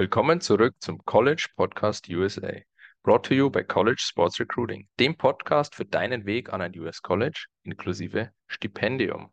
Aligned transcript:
Willkommen 0.00 0.40
zurück 0.40 0.76
zum 0.78 1.04
College 1.04 1.48
Podcast 1.56 2.08
USA, 2.08 2.54
brought 3.02 3.26
to 3.26 3.34
you 3.34 3.50
by 3.50 3.62
College 3.62 4.00
Sports 4.00 4.40
Recruiting, 4.40 4.88
dem 4.98 5.14
Podcast 5.14 5.74
für 5.74 5.84
deinen 5.84 6.24
Weg 6.24 6.54
an 6.54 6.62
ein 6.62 6.72
US 6.80 7.02
College 7.02 7.44
inklusive 7.64 8.30
Stipendium. 8.46 9.30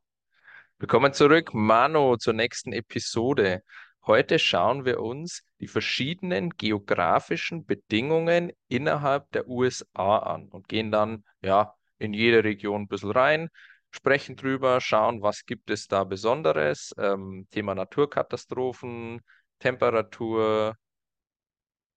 Willkommen 0.78 1.14
zurück, 1.14 1.54
Mano, 1.54 2.18
zur 2.18 2.34
nächsten 2.34 2.74
Episode. 2.74 3.64
Heute 4.06 4.40
schauen 4.40 4.84
wir 4.84 5.00
uns 5.00 5.42
die 5.62 5.70
verschiedenen 5.70 6.50
geografischen 6.50 7.66
Bedingungen 7.66 8.52
innerhalb 8.68 9.32
der 9.32 9.48
USA 9.48 10.18
an 10.18 10.50
und 10.50 10.68
gehen 10.68 10.92
dann 10.92 11.24
ja 11.42 11.76
in 11.98 12.14
jede 12.14 12.44
Region 12.44 12.82
ein 12.82 12.88
bisschen 12.90 13.12
rein, 13.12 13.48
sprechen 13.90 14.36
drüber, 14.36 14.82
schauen, 14.82 15.22
was 15.22 15.46
gibt 15.46 15.70
es 15.70 15.88
da 15.88 16.04
Besonderes, 16.04 16.94
ähm, 16.98 17.48
Thema 17.52 17.74
Naturkatastrophen, 17.74 19.22
Temperatur, 19.60 20.76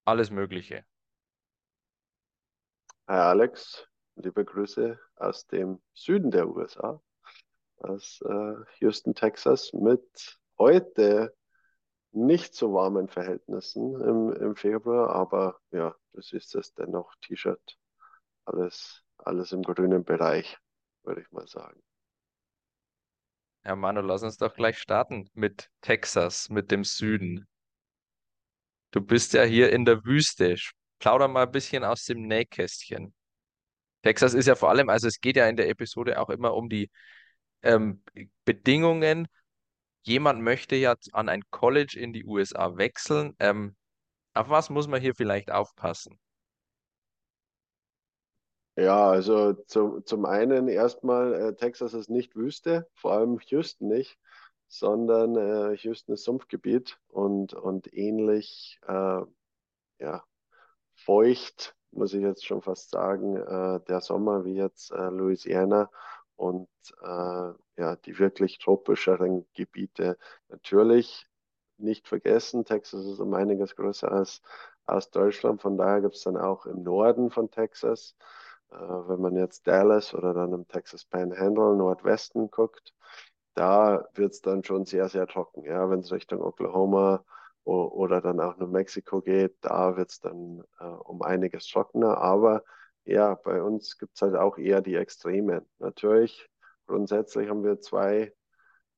alles 0.04 0.30
Mögliche. 0.30 0.84
Hi 3.06 3.16
Alex, 3.16 3.86
liebe 4.16 4.44
Grüße 4.44 4.98
aus 5.16 5.46
dem 5.48 5.82
Süden 5.94 6.30
der 6.30 6.48
USA, 6.48 7.02
aus 7.78 8.20
äh, 8.24 8.54
Houston, 8.78 9.14
Texas, 9.14 9.72
mit 9.72 10.38
heute 10.58 11.34
nicht 12.12 12.54
so 12.54 12.72
warmen 12.72 13.08
Verhältnissen 13.08 14.00
im, 14.00 14.32
im 14.32 14.56
Februar, 14.56 15.10
aber 15.10 15.60
ja, 15.70 15.94
du 16.12 16.20
siehst 16.20 16.54
es 16.54 16.74
dennoch, 16.74 17.14
T-Shirt, 17.22 17.78
alles, 18.44 19.02
alles 19.18 19.52
im 19.52 19.62
grünen 19.62 20.04
Bereich, 20.04 20.58
würde 21.04 21.20
ich 21.20 21.30
mal 21.30 21.46
sagen. 21.46 21.82
Ja, 23.64 23.76
Manu, 23.76 24.00
lass 24.00 24.22
uns 24.22 24.38
doch 24.38 24.54
gleich 24.54 24.78
starten 24.78 25.28
mit 25.34 25.70
Texas, 25.82 26.48
mit 26.48 26.70
dem 26.70 26.84
Süden. 26.84 27.46
Du 28.90 29.00
bist 29.00 29.32
ja 29.34 29.44
hier 29.44 29.72
in 29.72 29.84
der 29.84 30.04
Wüste. 30.04 30.56
Plauder 30.98 31.28
mal 31.28 31.44
ein 31.46 31.52
bisschen 31.52 31.84
aus 31.84 32.04
dem 32.04 32.26
Nähkästchen. 32.26 33.14
Texas 34.02 34.34
ist 34.34 34.46
ja 34.46 34.54
vor 34.54 34.70
allem, 34.70 34.88
also 34.88 35.06
es 35.08 35.20
geht 35.20 35.36
ja 35.36 35.46
in 35.48 35.56
der 35.56 35.68
Episode 35.68 36.20
auch 36.20 36.30
immer 36.30 36.54
um 36.54 36.68
die 36.68 36.90
ähm, 37.62 38.02
Bedingungen. 38.44 39.28
Jemand 40.02 40.42
möchte 40.42 40.76
ja 40.76 40.94
an 41.12 41.28
ein 41.28 41.42
College 41.50 41.98
in 41.98 42.12
die 42.12 42.24
USA 42.24 42.76
wechseln. 42.76 43.34
Ähm, 43.38 43.76
auf 44.34 44.48
was 44.48 44.70
muss 44.70 44.88
man 44.88 45.00
hier 45.00 45.14
vielleicht 45.14 45.50
aufpassen? 45.50 46.18
Ja, 48.76 49.10
also 49.10 49.52
zu, 49.66 50.00
zum 50.00 50.24
einen 50.24 50.68
erstmal, 50.68 51.34
äh, 51.34 51.54
Texas 51.54 51.92
ist 51.92 52.08
nicht 52.08 52.34
Wüste, 52.34 52.88
vor 52.94 53.12
allem 53.12 53.38
Houston 53.46 53.88
nicht, 53.88 54.18
sondern 54.70 55.36
äh, 55.36 55.76
Houston 55.78 56.14
ist 56.14 56.24
Sumpfgebiet 56.24 56.98
und, 57.08 57.54
und 57.54 57.92
ähnlich 57.92 58.78
äh, 58.86 59.22
ja, 59.98 60.24
feucht, 60.94 61.76
muss 61.90 62.14
ich 62.14 62.22
jetzt 62.22 62.46
schon 62.46 62.62
fast 62.62 62.90
sagen, 62.90 63.36
äh, 63.36 63.80
der 63.88 64.00
Sommer 64.00 64.44
wie 64.44 64.54
jetzt 64.54 64.92
äh, 64.92 65.08
Louisiana 65.10 65.90
und 66.36 66.68
äh, 67.02 67.52
ja, 67.76 67.96
die 68.04 68.18
wirklich 68.18 68.58
tropischeren 68.58 69.44
Gebiete. 69.54 70.16
Natürlich 70.48 71.26
nicht 71.76 72.06
vergessen, 72.06 72.64
Texas 72.64 73.04
ist 73.06 73.18
um 73.18 73.34
einiges 73.34 73.74
größer 73.74 74.10
als, 74.12 74.40
als 74.86 75.10
Deutschland, 75.10 75.62
von 75.62 75.76
daher 75.76 76.00
gibt 76.00 76.14
es 76.14 76.22
dann 76.22 76.36
auch 76.36 76.66
im 76.66 76.84
Norden 76.84 77.30
von 77.30 77.50
Texas 77.50 78.14
äh, 78.70 78.76
wenn 78.76 79.20
man 79.20 79.36
jetzt 79.36 79.66
Dallas 79.66 80.14
oder 80.14 80.32
dann 80.32 80.52
im 80.52 80.68
Texas 80.68 81.04
Panhandle, 81.04 81.74
Nordwesten 81.76 82.50
guckt, 82.52 82.94
da 83.54 84.08
wird 84.14 84.32
es 84.32 84.40
dann 84.42 84.64
schon 84.64 84.86
sehr, 84.86 85.08
sehr 85.08 85.26
trocken. 85.26 85.64
Ja, 85.64 85.90
wenn 85.90 86.00
es 86.00 86.12
Richtung 86.12 86.40
Oklahoma 86.42 87.24
oder 87.64 88.20
dann 88.20 88.40
auch 88.40 88.56
New 88.56 88.66
Mexico 88.66 89.20
geht, 89.20 89.56
da 89.60 89.96
wird 89.96 90.10
es 90.10 90.20
dann 90.20 90.62
äh, 90.80 90.84
um 90.84 91.22
einiges 91.22 91.68
trockener. 91.68 92.18
Aber 92.18 92.64
ja, 93.04 93.34
bei 93.34 93.62
uns 93.62 93.98
gibt 93.98 94.16
es 94.16 94.22
halt 94.22 94.34
auch 94.36 94.58
eher 94.58 94.80
die 94.80 94.94
Extreme. 94.94 95.64
Natürlich, 95.78 96.48
grundsätzlich 96.86 97.48
haben 97.48 97.64
wir 97.64 97.80
zwei 97.80 98.32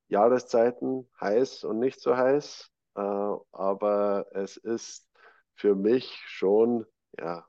Jahreszeiten, 0.08 1.08
heiß 1.20 1.64
und 1.64 1.78
nicht 1.80 2.00
so 2.00 2.16
heiß. 2.16 2.70
Äh, 2.94 3.00
aber 3.00 4.26
es 4.32 4.56
ist 4.56 5.08
für 5.56 5.74
mich 5.74 6.22
schon 6.26 6.86
ja, 7.18 7.46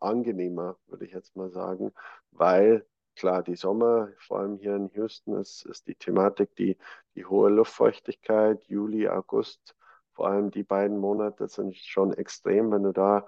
angenehmer, 0.00 0.78
würde 0.86 1.04
ich 1.04 1.12
jetzt 1.12 1.36
mal 1.36 1.50
sagen, 1.50 1.92
weil 2.32 2.86
klar, 3.20 3.42
die 3.42 3.56
Sommer, 3.56 4.08
vor 4.18 4.40
allem 4.40 4.56
hier 4.56 4.74
in 4.74 4.88
Houston, 4.94 5.34
ist, 5.36 5.66
ist 5.66 5.86
die 5.86 5.94
Thematik 5.94 6.54
die, 6.56 6.76
die 7.14 7.24
hohe 7.26 7.50
Luftfeuchtigkeit, 7.50 8.64
Juli, 8.64 9.08
August, 9.08 9.76
vor 10.12 10.28
allem 10.28 10.50
die 10.50 10.62
beiden 10.62 10.98
Monate 10.98 11.46
sind 11.48 11.76
schon 11.76 12.12
extrem, 12.14 12.72
wenn 12.72 12.82
du 12.82 12.92
da 12.92 13.26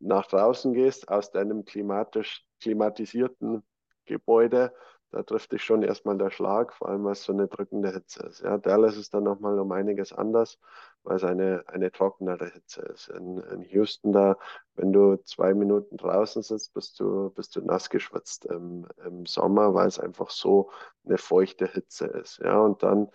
nach 0.00 0.26
draußen 0.26 0.72
gehst, 0.72 1.08
aus 1.08 1.30
deinem 1.30 1.64
klimatisch 1.64 2.44
klimatisierten 2.60 3.62
Gebäude, 4.04 4.72
da 5.10 5.22
trifft 5.22 5.52
dich 5.52 5.62
schon 5.62 5.82
erstmal 5.82 6.18
der 6.18 6.30
Schlag, 6.30 6.72
vor 6.72 6.88
allem 6.88 7.06
es 7.06 7.22
so 7.22 7.32
eine 7.32 7.46
drückende 7.46 7.92
Hitze 7.92 8.24
ist. 8.24 8.40
Ja, 8.40 8.58
Dallas 8.58 8.96
ist 8.96 9.14
dann 9.14 9.24
nochmal 9.24 9.58
um 9.58 9.70
einiges 9.70 10.12
anders, 10.12 10.58
weil 11.04 11.16
es 11.16 11.24
eine, 11.24 11.64
eine 11.66 11.90
trockenere 11.90 12.46
Hitze 12.50 12.82
ist. 12.82 13.08
In, 13.08 13.38
in 13.38 13.62
Houston 13.62 14.12
da, 14.12 14.36
wenn 14.74 14.92
du 14.92 15.16
zwei 15.24 15.54
Minuten 15.54 15.96
draußen 15.96 16.42
sitzt, 16.42 16.74
bist 16.74 17.00
du, 17.00 17.30
bist 17.30 17.56
du 17.56 17.60
nass 17.62 17.90
geschwitzt 17.90 18.46
im, 18.46 18.86
im 19.04 19.26
Sommer, 19.26 19.74
weil 19.74 19.88
es 19.88 19.98
einfach 19.98 20.30
so 20.30 20.70
eine 21.04 21.18
feuchte 21.18 21.66
Hitze 21.66 22.06
ist. 22.06 22.38
Ja, 22.38 22.58
und 22.58 22.82
dann 22.82 23.08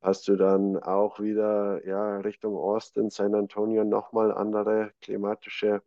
hast 0.00 0.28
du 0.28 0.36
dann 0.36 0.76
auch 0.82 1.20
wieder 1.20 1.84
ja, 1.86 2.18
Richtung 2.18 2.56
Austin, 2.56 3.10
San 3.10 3.34
Antonio 3.34 3.84
nochmal 3.84 4.32
andere 4.32 4.92
klimatische 5.00 5.82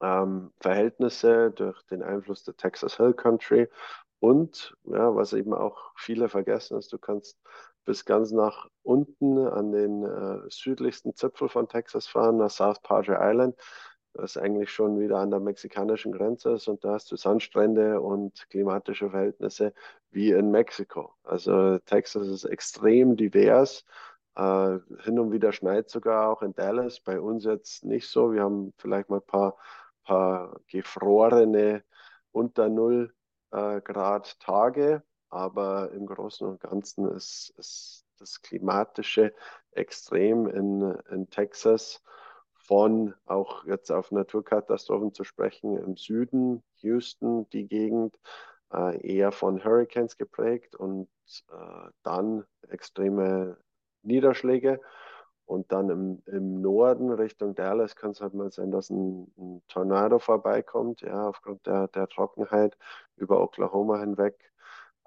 ähm, 0.00 0.52
Verhältnisse 0.60 1.50
durch 1.50 1.82
den 1.84 2.02
Einfluss 2.02 2.44
der 2.44 2.56
Texas 2.56 2.96
Hill 2.98 3.14
Country 3.14 3.68
und 4.20 4.76
ja, 4.84 5.14
was 5.14 5.32
eben 5.32 5.54
auch 5.54 5.92
viele 5.96 6.28
vergessen 6.28 6.78
ist, 6.78 6.92
du 6.92 6.98
kannst 6.98 7.38
bis 7.86 8.04
ganz 8.04 8.32
nach 8.32 8.68
unten 8.82 9.38
an 9.38 9.72
den 9.72 10.04
äh, 10.04 10.40
südlichsten 10.50 11.14
Zipfel 11.14 11.48
von 11.48 11.68
Texas 11.68 12.06
fahren, 12.06 12.36
nach 12.36 12.50
South 12.50 12.82
Padre 12.82 13.16
Island, 13.20 13.56
was 14.12 14.36
eigentlich 14.36 14.70
schon 14.70 14.98
wieder 15.00 15.18
an 15.18 15.30
der 15.30 15.40
mexikanischen 15.40 16.12
Grenze 16.12 16.52
ist. 16.52 16.68
Und 16.68 16.84
da 16.84 16.92
hast 16.92 17.10
du 17.10 17.16
Sandstrände 17.16 18.00
und 18.00 18.46
klimatische 18.50 19.10
Verhältnisse 19.10 19.72
wie 20.10 20.32
in 20.32 20.50
Mexiko. 20.50 21.14
Also 21.22 21.78
Texas 21.78 22.28
ist 22.28 22.44
extrem 22.44 23.16
divers. 23.16 23.84
Äh, 24.36 24.78
hin 25.04 25.18
und 25.18 25.32
wieder 25.32 25.52
schneit 25.52 25.88
sogar 25.88 26.28
auch 26.28 26.42
in 26.42 26.54
Dallas. 26.54 27.00
Bei 27.00 27.20
uns 27.20 27.44
jetzt 27.44 27.84
nicht 27.84 28.08
so. 28.08 28.32
Wir 28.32 28.42
haben 28.42 28.74
vielleicht 28.78 29.08
mal 29.08 29.18
ein 29.20 29.26
paar, 29.26 29.56
paar 30.04 30.60
gefrorene 30.68 31.84
unter 32.32 32.68
Null 32.68 33.14
äh, 33.52 33.80
Grad 33.80 34.38
Tage, 34.40 35.02
aber 35.36 35.92
im 35.92 36.06
Großen 36.06 36.46
und 36.46 36.60
Ganzen 36.60 37.08
ist, 37.10 37.52
ist 37.58 38.06
das 38.18 38.42
klimatische 38.42 39.34
Extrem 39.72 40.48
in, 40.48 40.98
in 41.10 41.28
Texas 41.30 42.02
von 42.54 43.14
auch 43.26 43.64
jetzt 43.66 43.92
auf 43.92 44.10
Naturkatastrophen 44.10 45.12
zu 45.12 45.22
sprechen 45.22 45.76
im 45.76 45.96
Süden, 45.96 46.62
Houston, 46.76 47.48
die 47.50 47.68
Gegend, 47.68 48.18
äh, 48.72 49.00
eher 49.06 49.30
von 49.30 49.62
Hurricanes 49.62 50.16
geprägt 50.16 50.74
und 50.74 51.08
äh, 51.52 51.90
dann 52.02 52.44
extreme 52.68 53.56
Niederschläge. 54.02 54.80
Und 55.44 55.70
dann 55.70 55.90
im, 55.90 56.22
im 56.26 56.60
Norden 56.60 57.12
Richtung 57.12 57.54
Dallas 57.54 57.94
kann 57.94 58.10
es 58.10 58.20
halt 58.20 58.34
mal 58.34 58.50
sein, 58.50 58.72
dass 58.72 58.90
ein, 58.90 59.32
ein 59.38 59.62
Tornado 59.68 60.18
vorbeikommt, 60.18 61.02
ja, 61.02 61.28
aufgrund 61.28 61.64
der, 61.66 61.86
der 61.88 62.08
Trockenheit 62.08 62.76
über 63.14 63.40
Oklahoma 63.40 64.00
hinweg. 64.00 64.52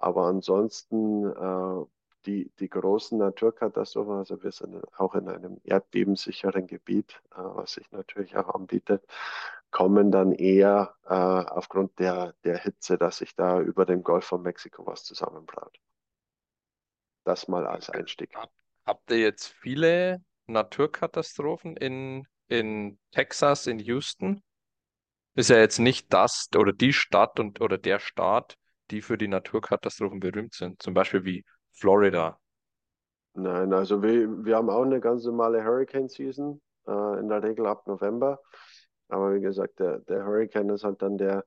Aber 0.00 0.26
ansonsten 0.26 1.26
äh, 1.26 1.84
die, 2.24 2.50
die 2.58 2.68
großen 2.68 3.18
Naturkatastrophen, 3.18 4.14
also 4.14 4.42
wir 4.42 4.50
sind 4.50 4.82
auch 4.98 5.14
in 5.14 5.28
einem 5.28 5.60
erdbebensicheren 5.62 6.66
Gebiet, 6.66 7.20
äh, 7.32 7.36
was 7.36 7.74
sich 7.74 7.90
natürlich 7.92 8.34
auch 8.36 8.54
anbietet, 8.54 9.04
kommen 9.70 10.10
dann 10.10 10.32
eher 10.32 10.94
äh, 11.04 11.14
aufgrund 11.14 11.98
der, 11.98 12.34
der 12.44 12.58
Hitze, 12.58 12.96
dass 12.96 13.18
sich 13.18 13.36
da 13.36 13.60
über 13.60 13.84
dem 13.84 14.02
Golf 14.02 14.24
von 14.24 14.42
Mexiko 14.42 14.86
was 14.86 15.04
zusammenbraut. 15.04 15.78
Das 17.24 17.46
mal 17.46 17.66
als 17.66 17.90
Einstieg. 17.90 18.34
Habt 18.86 19.10
ihr 19.10 19.18
jetzt 19.18 19.48
viele 19.48 20.24
Naturkatastrophen 20.46 21.76
in, 21.76 22.26
in 22.48 22.98
Texas, 23.12 23.66
in 23.66 23.78
Houston. 23.78 24.42
Ist 25.34 25.50
ja 25.50 25.58
jetzt 25.58 25.78
nicht 25.78 26.12
das 26.12 26.48
oder 26.56 26.72
die 26.72 26.94
Stadt 26.94 27.38
und 27.38 27.60
oder 27.60 27.76
der 27.76 28.00
Staat, 28.00 28.56
die 28.90 29.02
für 29.02 29.18
die 29.18 29.28
Naturkatastrophen 29.28 30.20
berühmt 30.20 30.54
sind. 30.54 30.82
Zum 30.82 30.94
Beispiel 30.94 31.24
wie 31.24 31.44
Florida. 31.72 32.38
Nein, 33.34 33.72
also 33.72 34.02
wir, 34.02 34.44
wir 34.44 34.56
haben 34.56 34.70
auch 34.70 34.82
eine 34.82 35.00
ganz 35.00 35.24
normale 35.24 35.64
Hurricane 35.64 36.08
Season, 36.08 36.60
äh, 36.86 37.20
in 37.20 37.28
der 37.28 37.42
Regel 37.42 37.66
ab 37.66 37.86
November. 37.86 38.40
Aber 39.08 39.34
wie 39.34 39.40
gesagt, 39.40 39.78
der, 39.78 39.98
der 40.00 40.24
Hurricane 40.24 40.70
ist 40.70 40.84
halt 40.84 41.02
dann 41.02 41.16
der 41.16 41.44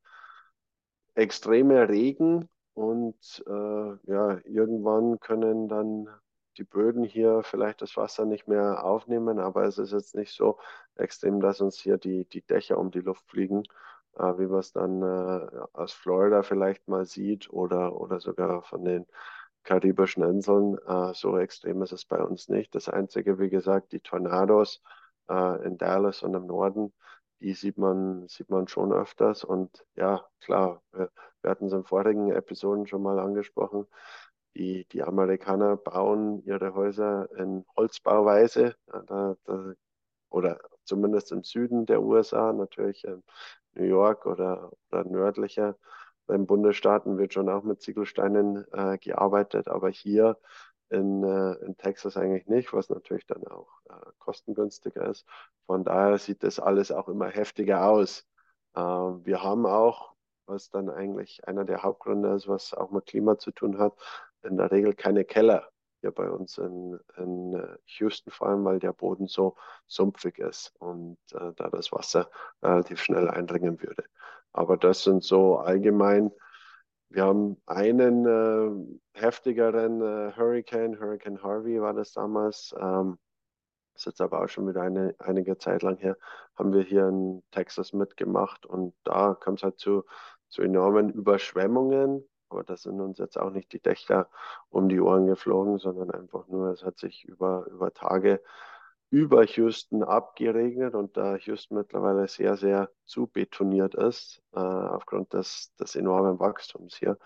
extreme 1.16 1.88
Regen 1.88 2.50
und 2.74 3.44
äh, 3.48 4.12
ja, 4.12 4.40
irgendwann 4.46 5.20
können 5.20 5.68
dann 5.68 6.10
die 6.58 6.64
Böden 6.64 7.04
hier 7.04 7.42
vielleicht 7.44 7.82
das 7.82 7.98
Wasser 7.98 8.26
nicht 8.26 8.48
mehr 8.48 8.84
aufnehmen, 8.84 9.40
aber 9.40 9.64
es 9.64 9.78
ist 9.78 9.92
jetzt 9.92 10.16
nicht 10.16 10.34
so 10.34 10.60
extrem, 10.96 11.40
dass 11.40 11.62
uns 11.62 11.80
hier 11.80 11.98
die, 11.98 12.26
die 12.26 12.42
Dächer 12.42 12.78
um 12.78 12.92
die 12.92 13.00
Luft 13.00 13.28
fliegen, 13.28 13.64
äh, 14.18 14.38
wie 14.38 14.48
man 14.48 14.60
es 14.60 14.72
dann 14.72 15.02
äh, 15.02 15.48
aus 15.74 15.94
Florida 15.94 16.44
vielleicht 16.44 16.88
mal 16.88 17.06
sieht 17.06 17.50
oder, 17.52 18.00
oder 18.00 18.20
sogar 18.20 18.62
von 18.64 18.86
den 18.86 19.06
karibischen 19.64 20.24
Inseln. 20.24 20.78
Äh, 20.88 21.14
so 21.14 21.38
extrem 21.38 21.82
ist 21.82 21.94
es 21.94 22.06
bei 22.06 22.22
uns 22.22 22.50
nicht. 22.50 22.76
Das 22.76 22.90
Einzige, 22.90 23.40
wie 23.40 23.50
gesagt, 23.50 23.92
die 23.92 24.00
Tornados 24.00 24.82
äh, 25.30 25.66
in 25.66 25.78
Dallas 25.78 26.24
und 26.24 26.34
im 26.36 26.46
Norden, 26.46 26.94
die 27.40 27.54
sieht 27.54 27.78
man, 27.78 28.28
sieht 28.28 28.50
man 28.50 28.68
schon 28.68 28.94
öfters. 28.94 29.44
Und 29.44 29.86
ja, 29.96 30.26
klar, 30.42 30.82
wir, 30.92 31.12
wir 31.42 31.52
hatten 31.52 31.68
es 31.68 31.74
in 31.74 31.84
vorigen 31.84 32.32
Episoden 32.32 32.88
schon 32.88 33.04
mal 33.04 33.20
angesprochen. 33.20 33.88
Die, 34.56 34.86
die 34.92 35.04
Amerikaner 35.04 35.78
bauen 35.78 36.44
ihre 36.46 36.76
Häuser 36.76 37.28
in 37.38 37.66
Holzbauweise 37.76 38.76
da, 38.86 39.36
da, 39.46 39.74
oder 40.30 40.60
zumindest 40.86 41.32
im 41.32 41.44
Süden 41.44 41.86
der 41.86 42.02
USA, 42.02 42.54
natürlich 42.54 43.04
in 43.06 43.24
New 43.74 43.86
York 43.86 44.26
oder, 44.26 44.72
oder 44.92 45.04
nördlicher. 45.06 45.78
Beim 46.26 46.46
Bundesstaaten 46.46 47.18
wird 47.18 47.34
schon 47.34 47.50
auch 47.50 47.64
mit 47.64 47.82
Ziegelsteinen 47.82 48.66
äh, 48.72 48.98
gearbeitet, 48.98 49.68
aber 49.68 49.90
hier 49.90 50.38
in, 50.90 51.24
äh, 51.24 51.54
in 51.66 51.76
Texas 51.78 52.18
eigentlich 52.18 52.48
nicht, 52.48 52.72
was 52.74 52.90
natürlich 52.90 53.26
dann 53.26 53.46
auch 53.48 53.68
äh, 53.90 54.12
kostengünstiger 54.20 55.10
ist. 55.10 55.26
Von 55.66 55.84
daher 55.84 56.18
sieht 56.18 56.44
das 56.44 56.60
alles 56.60 56.92
auch 56.92 57.10
immer 57.10 57.28
heftiger 57.28 57.88
aus. 57.88 58.26
Ähm, 58.76 59.26
wir 59.26 59.44
haben 59.44 59.66
auch, 59.66 60.14
was 60.46 60.70
dann 60.70 60.90
eigentlich 60.90 61.48
einer 61.48 61.66
der 61.66 61.84
Hauptgründe 61.84 62.34
ist, 62.36 62.48
was 62.48 62.74
auch 62.74 62.92
mit 62.92 63.06
Klima 63.08 63.38
zu 63.38 63.52
tun 63.52 63.80
hat, 63.80 63.94
in 64.44 64.58
der 64.58 64.72
Regel 64.72 64.94
keine 64.94 65.26
Keller 65.26 65.73
hier 66.04 66.12
bei 66.12 66.30
uns 66.30 66.58
in, 66.58 67.00
in 67.18 67.56
äh, 67.56 67.78
Houston 68.00 68.32
vor 68.32 68.48
allem, 68.48 68.64
weil 68.66 68.80
der 68.80 68.94
Boden 68.94 69.28
so 69.28 69.56
sumpfig 69.88 70.38
ist 70.40 70.74
und 70.80 71.18
äh, 71.34 71.52
da 71.56 71.70
das 71.70 71.92
Wasser 71.92 72.30
relativ 72.62 73.02
schnell 73.02 73.30
eindringen 73.30 73.82
würde. 73.82 74.04
Aber 74.54 74.78
das 74.78 75.04
sind 75.04 75.24
so 75.24 75.58
allgemein 75.58 76.32
wir 77.14 77.26
haben 77.26 77.62
einen 77.68 78.26
äh, 78.26 79.20
heftigeren 79.20 80.02
äh, 80.02 80.34
Hurricane, 80.36 81.00
Hurricane 81.00 81.44
Harvey 81.44 81.80
war 81.80 81.94
das 81.94 82.12
damals, 82.14 82.74
ähm, 82.80 83.20
ist 83.94 84.08
jetzt 84.08 84.20
aber 84.20 84.44
auch 84.44 84.48
schon 84.48 84.68
wieder 84.68 84.82
eine, 84.82 85.14
einige 85.20 85.60
Zeit 85.60 85.84
lang 85.84 85.98
her, 85.98 86.18
haben 86.56 86.74
wir 86.74 86.82
hier 86.82 87.08
in 87.08 87.44
Texas 87.52 87.94
mitgemacht 87.94 88.66
und 88.66 88.96
da 89.04 89.36
kam 89.36 89.54
es 89.54 89.62
halt 89.62 89.78
zu, 89.78 90.06
zu 90.50 90.64
enormen 90.64 91.12
Überschwemmungen. 91.12 92.28
Aber 92.54 92.64
das 92.64 92.84
sind 92.84 93.02
uns 93.02 93.18
jetzt 93.18 93.38
auch 93.38 93.50
nicht 93.50 93.74
die 93.74 93.82
Dächer 93.82 94.30
um 94.70 94.88
die 94.90 95.02
Ohren 95.02 95.28
geflogen, 95.28 95.80
sondern 95.80 96.12
einfach 96.12 96.48
nur, 96.48 96.70
es 96.70 96.84
hat 96.84 97.00
sich 97.00 97.26
über, 97.26 97.66
über 97.68 97.94
Tage 97.94 98.42
über 99.10 99.44
Houston 99.46 100.04
abgeregnet 100.04 100.96
und 100.96 101.18
da 101.18 101.36
Houston 101.38 101.76
mittlerweile 101.78 102.28
sehr, 102.28 102.58
sehr 102.58 102.90
zu 103.06 103.28
betoniert 103.28 103.94
ist, 103.94 104.42
äh, 104.54 104.60
aufgrund 104.60 105.34
des, 105.34 105.72
des 105.80 105.96
enormen 105.96 106.40
Wachstums 106.40 106.96
hier, 106.96 107.20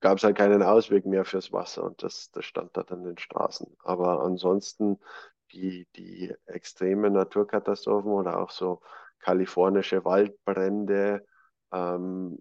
gab 0.00 0.16
es 0.16 0.24
halt 0.24 0.38
keinen 0.38 0.62
Ausweg 0.62 1.04
mehr 1.04 1.26
fürs 1.26 1.52
Wasser 1.52 1.84
und 1.84 2.02
das, 2.02 2.30
das 2.32 2.46
stand 2.46 2.74
da 2.76 2.82
dann 2.82 3.00
in 3.00 3.04
den 3.06 3.18
Straßen. 3.18 3.76
Aber 3.84 4.22
ansonsten 4.22 4.98
die, 5.52 5.86
die 5.96 6.34
extremen 6.46 7.12
Naturkatastrophen 7.12 8.10
oder 8.10 8.38
auch 8.38 8.50
so 8.50 8.80
kalifornische 9.18 10.04
Waldbrände, 10.04 11.24
ähm, 11.72 12.38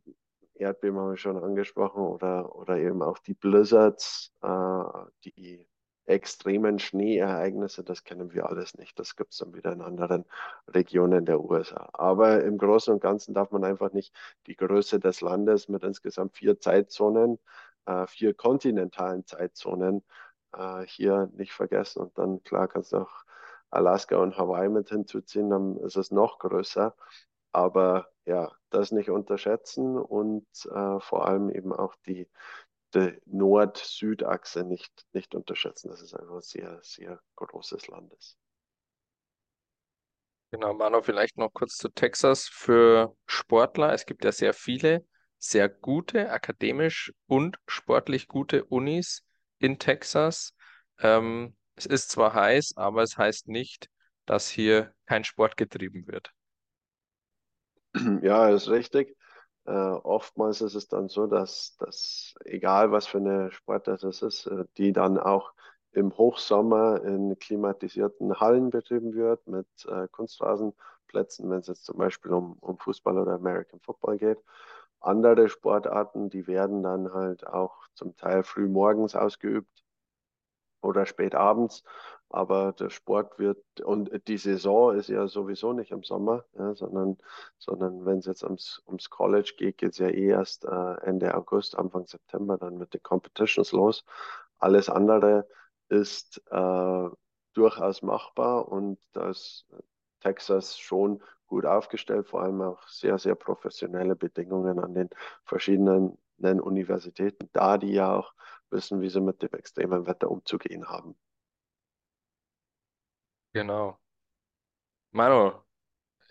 Erdbeben 0.60 1.00
haben 1.00 1.12
wir 1.12 1.18
schon 1.18 1.42
angesprochen 1.42 2.04
oder, 2.04 2.56
oder 2.56 2.78
eben 2.78 3.02
auch 3.02 3.20
die 3.20 3.34
Blizzards, 3.34 4.34
äh, 4.42 4.84
die 5.26 5.66
extremen 6.10 6.80
Schneeereignisse, 6.80 7.84
das 7.84 8.04
kennen 8.04 8.34
wir 8.34 8.50
alles 8.50 8.76
nicht. 8.78 8.98
Das 8.98 9.16
gibt 9.16 9.32
es 9.32 9.38
dann 9.38 9.54
wieder 9.54 9.72
in 9.72 9.82
anderen 9.82 10.26
Regionen 10.68 11.26
der 11.26 11.40
USA. 11.40 11.90
Aber 11.94 12.44
im 12.44 12.58
Großen 12.58 12.94
und 12.94 13.00
Ganzen 13.00 13.36
darf 13.36 13.52
man 13.52 13.64
einfach 13.64 13.94
nicht 13.94 14.14
die 14.48 14.56
Größe 14.56 15.00
des 15.00 15.22
Landes 15.22 15.70
mit 15.70 15.84
insgesamt 15.84 16.36
vier 16.36 16.60
Zeitzonen, 16.60 17.38
äh, 17.86 18.08
vier 18.08 18.34
kontinentalen 18.34 19.26
Zeitzonen 19.26 20.04
äh, 20.54 20.82
hier 20.88 21.30
nicht 21.34 21.54
vergessen. 21.54 22.02
Und 22.02 22.18
dann, 22.18 22.44
klar, 22.44 22.68
kannst 22.68 22.92
du 22.94 22.98
auch 22.98 23.24
Alaska 23.70 24.18
und 24.18 24.36
Hawaii 24.36 24.70
mit 24.70 24.90
hinzuziehen, 24.90 25.52
dann 25.52 25.78
ist 25.78 25.96
es 25.96 26.10
noch 26.10 26.40
größer. 26.40 26.96
Aber 27.52 28.08
ja, 28.30 28.52
das 28.70 28.92
nicht 28.92 29.10
unterschätzen 29.10 29.98
und 29.98 30.46
äh, 30.66 31.00
vor 31.00 31.26
allem 31.26 31.50
eben 31.50 31.74
auch 31.74 31.96
die, 32.06 32.30
die 32.94 33.20
Nord-Süd-Achse 33.26 34.64
nicht, 34.64 35.08
nicht 35.14 35.34
unterschätzen. 35.34 35.90
Das 35.90 36.04
ist 36.04 36.14
einfach 36.14 36.36
ein 36.36 36.42
sehr, 36.42 36.80
sehr 36.84 37.20
großes 37.38 37.88
Land 37.88 38.14
ist. 38.14 38.38
Genau, 40.52 40.76
Manu, 40.76 41.02
vielleicht 41.02 41.38
noch 41.38 41.52
kurz 41.52 41.76
zu 41.76 41.90
Texas 41.90 42.48
für 42.48 43.16
Sportler. 43.26 43.94
Es 43.94 44.06
gibt 44.06 44.24
ja 44.24 44.32
sehr 44.32 44.54
viele 44.54 45.04
sehr 45.40 45.68
gute, 45.68 46.30
akademisch 46.32 47.12
und 47.26 47.58
sportlich 47.66 48.28
gute 48.28 48.64
Unis 48.66 49.24
in 49.58 49.80
Texas. 49.80 50.54
Ähm, 51.00 51.56
es 51.76 51.88
ist 51.88 52.12
zwar 52.12 52.34
heiß, 52.36 52.74
aber 52.76 53.02
es 53.02 53.18
heißt 53.18 53.48
nicht, 53.48 53.90
dass 54.26 54.50
hier 54.50 54.94
kein 55.08 55.24
Sport 55.24 55.58
getrieben 55.58 56.06
wird. 56.06 56.32
Ja, 58.24 58.50
ist 58.50 58.70
richtig. 58.70 59.16
Äh, 59.66 59.72
oftmals 59.72 60.62
ist 60.62 60.76
es 60.76 60.88
dann 60.88 61.10
so, 61.10 61.28
dass, 61.28 61.76
dass 61.78 62.34
egal 62.46 62.92
was 62.92 63.08
für 63.08 63.18
eine 63.20 63.52
Sportart 63.52 64.04
es 64.04 64.22
ist, 64.22 64.48
äh, 64.48 64.66
die 64.78 64.94
dann 64.94 65.18
auch 65.20 65.54
im 65.92 66.16
Hochsommer 66.18 67.04
in 67.04 67.38
klimatisierten 67.40 68.40
Hallen 68.40 68.70
betrieben 68.70 69.14
wird 69.16 69.46
mit 69.48 69.68
äh, 69.88 70.08
Kunstrasenplätzen, 70.10 71.50
wenn 71.50 71.60
es 71.60 71.68
jetzt 71.68 71.86
zum 71.86 71.98
Beispiel 71.98 72.32
um, 72.32 72.54
um 72.62 72.78
Fußball 72.78 73.18
oder 73.18 73.34
American 73.34 73.80
Football 73.82 74.18
geht. 74.18 74.38
Andere 75.02 75.50
Sportarten, 75.50 76.30
die 76.30 76.48
werden 76.48 76.84
dann 76.84 77.14
halt 77.14 77.48
auch 77.48 77.76
zum 77.96 78.16
Teil 78.18 78.44
früh 78.44 78.68
morgens 78.68 79.16
ausgeübt 79.16 79.70
oder 80.82 81.06
spät 81.06 81.36
abends. 81.36 81.84
Aber 82.30 82.74
der 82.74 82.92
Sport 82.92 83.40
wird, 83.40 83.58
und 83.82 84.12
die 84.28 84.38
Saison 84.38 84.96
ist 84.96 85.10
ja 85.10 85.28
sowieso 85.28 85.74
nicht 85.74 85.92
im 85.92 86.04
Sommer, 86.04 86.46
ja, 86.54 86.76
sondern, 86.76 87.18
sondern 87.58 88.06
wenn 88.06 88.20
es 88.20 88.28
jetzt 88.28 88.44
ums, 88.44 88.84
ums 88.86 89.10
College 89.10 89.54
geht, 89.58 89.80
geht 89.80 89.94
es 89.94 89.98
ja 89.98 90.10
eh 90.10 90.28
erst 90.28 90.66
äh, 90.66 90.94
Ende 91.02 91.34
August, 91.34 91.78
Anfang 91.78 92.06
September 92.06 92.58
dann 92.58 92.78
mit 92.78 92.94
den 92.94 93.02
Competitions 93.02 93.72
los. 93.72 94.06
Alles 94.60 94.90
andere 94.90 95.48
ist 95.90 96.40
äh, 96.52 97.10
durchaus 97.54 98.04
machbar 98.04 98.68
und 98.68 99.00
da 99.14 99.30
ist 99.30 99.66
Texas 100.20 100.78
schon 100.78 101.24
gut 101.48 101.66
aufgestellt, 101.66 102.28
vor 102.28 102.44
allem 102.44 102.62
auch 102.62 102.88
sehr, 102.88 103.18
sehr 103.18 103.36
professionelle 103.36 104.16
Bedingungen 104.16 104.80
an 104.80 104.94
den 104.94 105.10
verschiedenen 105.46 106.18
Universitäten, 106.38 107.50
da 107.54 107.78
die 107.78 107.92
ja 107.92 108.16
auch 108.16 108.34
wissen, 108.72 109.02
wie 109.02 109.10
sie 109.10 109.22
mit 109.22 109.42
dem 109.42 109.52
extremen 109.54 110.06
Wetter 110.08 110.30
umzugehen 110.32 110.88
haben. 110.90 111.16
Genau. 113.54 114.00
Manu, 115.12 115.52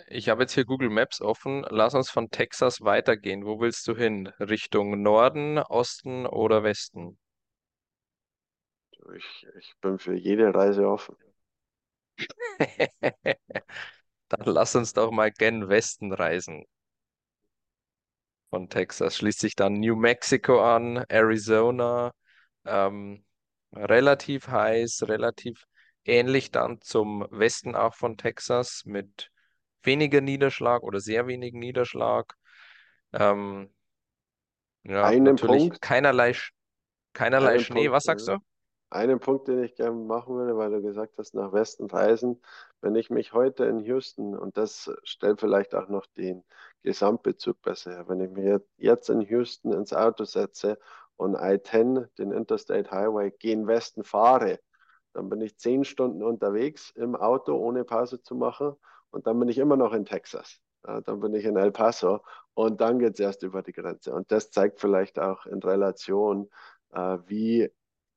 ich 0.09 0.28
habe 0.28 0.42
jetzt 0.42 0.54
hier 0.54 0.64
Google 0.64 0.90
Maps 0.90 1.21
offen. 1.21 1.66
Lass 1.71 1.95
uns 1.95 2.11
von 2.11 2.30
Texas 2.30 2.80
weitergehen. 2.83 3.45
Wo 3.47 3.61
willst 3.61 3.87
du 3.88 3.97
hin? 3.97 4.28
Richtung 4.40 5.02
Norden, 5.02 5.59
Osten 5.59 6.26
oder 6.26 6.62
Westen? 6.62 7.18
Ich, 9.16 9.47
ich 9.59 9.75
bin 9.80 9.99
für 9.99 10.14
jede 10.14 10.54
Reise 10.54 10.88
offen. 10.88 11.16
Dann 14.28 14.42
lass 14.47 14.75
uns 14.76 14.92
doch 14.92 15.11
mal 15.11 15.30
gen 15.30 15.68
Westen 15.68 16.12
reisen. 16.12 16.64
Von 18.50 18.68
Texas 18.68 19.16
schließt 19.16 19.40
sich 19.40 19.54
dann 19.57 19.75
New 19.75 19.97
Mexico 19.97 20.61
an, 20.61 21.04
Arizona. 21.09 22.12
Ähm, 22.65 23.25
relativ 23.73 24.49
heiß, 24.49 25.05
relativ 25.09 25.65
ähnlich 26.05 26.50
dann 26.50 26.81
zum 26.81 27.27
Westen 27.31 27.75
auch 27.75 27.95
von 27.95 28.17
Texas 28.17 28.83
mit 28.85 29.31
weniger 29.83 30.21
Niederschlag 30.21 30.83
oder 30.83 31.00
sehr 31.00 31.27
wenig 31.27 31.55
Niederschlag. 31.55 32.35
Ähm, 33.12 33.73
ja, 34.85 35.05
Einen 35.05 35.25
natürlich 35.25 35.69
Punkt, 35.69 35.83
keinerlei, 35.83 36.35
keinerlei 37.12 37.50
einen 37.50 37.61
Schnee. 37.61 37.91
Was 37.91 38.05
Punkt, 38.05 38.21
sagst 38.21 38.29
äh, 38.29 38.33
du? 38.33 38.38
einen 38.91 39.21
Punkt, 39.21 39.49
den 39.49 39.62
ich 39.62 39.75
gerne 39.75 39.97
machen 39.97 40.35
würde, 40.35 40.57
weil 40.57 40.71
du 40.71 40.83
gesagt 40.83 41.19
hast, 41.19 41.35
nach 41.35 41.53
Westen 41.53 41.87
reisen. 41.87 42.41
Wenn 42.81 42.95
ich 42.95 43.11
mich 43.11 43.33
heute 43.33 43.65
in 43.67 43.81
Houston, 43.81 44.37
und 44.37 44.57
das 44.57 44.91
stellt 45.05 45.41
vielleicht 45.41 45.75
auch 45.75 45.88
noch 45.88 46.07
den 46.07 46.45
Gesamtbezug 46.83 47.61
besser 47.62 47.91
her, 47.93 48.09
wenn 48.09 48.21
ich 48.21 48.31
mich 48.31 48.61
jetzt 48.77 49.11
in 49.11 49.21
Houston 49.23 49.73
ins 49.73 49.93
Auto 49.93 50.25
setze 50.25 50.79
und 51.19 51.35
I-10, 51.35 52.09
den 52.17 52.33
Interstate 52.33 52.91
Highway, 52.91 53.31
gen 53.39 53.67
Westen 53.67 54.05
fahre, 54.05 54.59
dann 55.13 55.29
bin 55.29 55.41
ich 55.41 55.59
zehn 55.59 55.85
Stunden 55.85 56.23
unterwegs 56.23 56.91
im 56.91 57.17
Auto, 57.17 57.55
ohne 57.55 57.85
Pause 57.85 58.23
zu 58.23 58.35
machen. 58.35 58.75
Und 59.11 59.27
dann 59.27 59.39
bin 59.39 59.49
ich 59.49 59.59
immer 59.59 59.77
noch 59.77 59.93
in 59.93 60.05
Texas. 60.05 60.61
Dann 60.83 61.21
bin 61.21 61.35
ich 61.35 61.45
in 61.45 61.57
El 61.57 61.73
Paso 61.73 62.21
und 62.55 62.81
dann 62.81 62.99
geht 62.99 63.15
es 63.15 63.21
erst 63.21 63.43
über 63.43 63.63
die 63.63 63.73
Grenze. 63.73 64.15
Und 64.15 64.31
das 64.31 64.51
zeigt 64.51 64.79
vielleicht 64.81 65.19
auch 65.19 65.45
in 65.47 65.59
Relation, 65.59 66.49
äh, 66.93 67.19
wie 67.27 67.71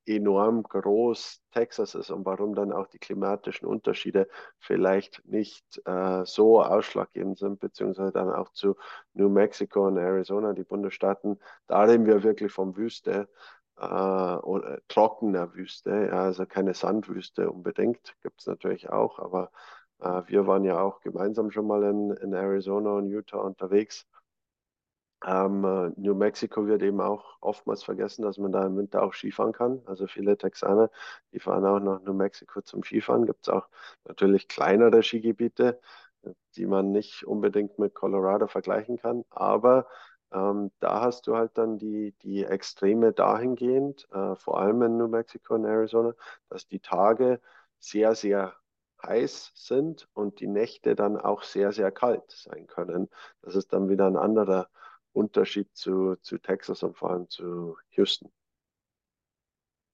enorm 0.05 0.63
groß 0.63 1.41
Texas 1.51 1.96
ist 1.96 2.10
und 2.10 2.25
warum 2.25 2.55
dann 2.55 2.72
auch 2.72 2.88
die 2.88 3.00
klimatischen 3.00 3.67
Unterschiede 3.67 4.27
vielleicht 4.60 5.24
nicht 5.25 5.81
äh, 5.86 6.25
so 6.25 6.62
ausschlaggebend 6.63 7.38
sind, 7.38 7.60
beziehungsweise 7.60 8.12
dann 8.12 8.31
auch 8.31 8.50
zu 8.51 8.75
New 9.13 9.29
Mexico 9.29 9.88
und 9.88 9.98
Arizona, 9.98 10.53
die 10.53 10.63
Bundesstaaten. 10.63 11.39
Da 11.67 11.84
reden 11.84 12.05
wir 12.05 12.24
wirklich 12.24 12.51
von 12.51 12.75
Wüste 12.75 13.29
äh, 13.77 13.86
oder 13.86 14.79
trockener 14.88 15.53
Wüste, 15.53 16.08
ja, 16.12 16.24
also 16.24 16.46
keine 16.46 16.74
Sandwüste 16.74 17.50
unbedingt, 17.51 18.15
gibt 18.22 18.41
es 18.41 18.48
natürlich 18.48 18.89
auch, 18.89 19.20
aber 19.20 19.51
äh, 20.00 20.22
wir 20.27 20.48
waren 20.48 20.63
ja 20.63 20.81
auch 20.81 21.01
gemeinsam 21.01 21.51
schon 21.51 21.67
mal 21.67 21.84
in, 21.84 22.12
in 22.12 22.34
Arizona 22.34 22.91
und 22.93 23.10
Utah 23.10 23.39
unterwegs. 23.39 24.08
Ähm, 25.25 25.63
äh, 25.63 25.89
New 25.97 26.15
Mexico 26.15 26.65
wird 26.67 26.81
eben 26.81 26.99
auch 27.01 27.37
oftmals 27.41 27.83
vergessen, 27.83 28.23
dass 28.23 28.37
man 28.37 28.51
da 28.51 28.65
im 28.65 28.75
Winter 28.77 29.03
auch 29.03 29.13
Skifahren 29.13 29.53
kann. 29.53 29.81
Also 29.85 30.07
viele 30.07 30.37
Texaner, 30.37 30.89
die 31.31 31.39
fahren 31.39 31.65
auch 31.65 31.79
nach 31.79 32.01
New 32.01 32.13
Mexico 32.13 32.61
zum 32.61 32.83
Skifahren. 32.83 33.25
Gibt 33.27 33.47
es 33.47 33.53
auch 33.53 33.67
natürlich 34.05 34.47
kleinere 34.47 35.03
Skigebiete, 35.03 35.79
die 36.55 36.65
man 36.65 36.91
nicht 36.91 37.23
unbedingt 37.25 37.77
mit 37.79 37.93
Colorado 37.93 38.47
vergleichen 38.47 38.97
kann. 38.97 39.23
Aber 39.29 39.87
ähm, 40.31 40.71
da 40.79 41.01
hast 41.01 41.27
du 41.27 41.35
halt 41.35 41.57
dann 41.57 41.77
die, 41.77 42.13
die 42.23 42.43
Extreme 42.43 43.13
dahingehend, 43.13 44.07
äh, 44.11 44.35
vor 44.35 44.59
allem 44.59 44.81
in 44.83 44.97
New 44.97 45.07
Mexico 45.07 45.55
und 45.55 45.65
Arizona, 45.65 46.13
dass 46.49 46.67
die 46.67 46.79
Tage 46.79 47.41
sehr, 47.79 48.15
sehr 48.15 48.53
heiß 49.03 49.51
sind 49.55 50.07
und 50.13 50.39
die 50.39 50.47
Nächte 50.47 50.95
dann 50.95 51.17
auch 51.17 51.43
sehr, 51.43 51.71
sehr 51.71 51.91
kalt 51.91 52.29
sein 52.31 52.67
können. 52.67 53.09
Das 53.41 53.55
ist 53.55 53.73
dann 53.73 53.89
wieder 53.89 54.05
ein 54.07 54.17
anderer 54.17 54.69
Unterschied 55.13 55.70
zu, 55.75 56.15
zu 56.22 56.38
Texas 56.39 56.84
und 56.84 56.98
vor 56.98 57.12
allem 57.12 57.30
zu 57.30 57.77
Houston. 57.91 58.32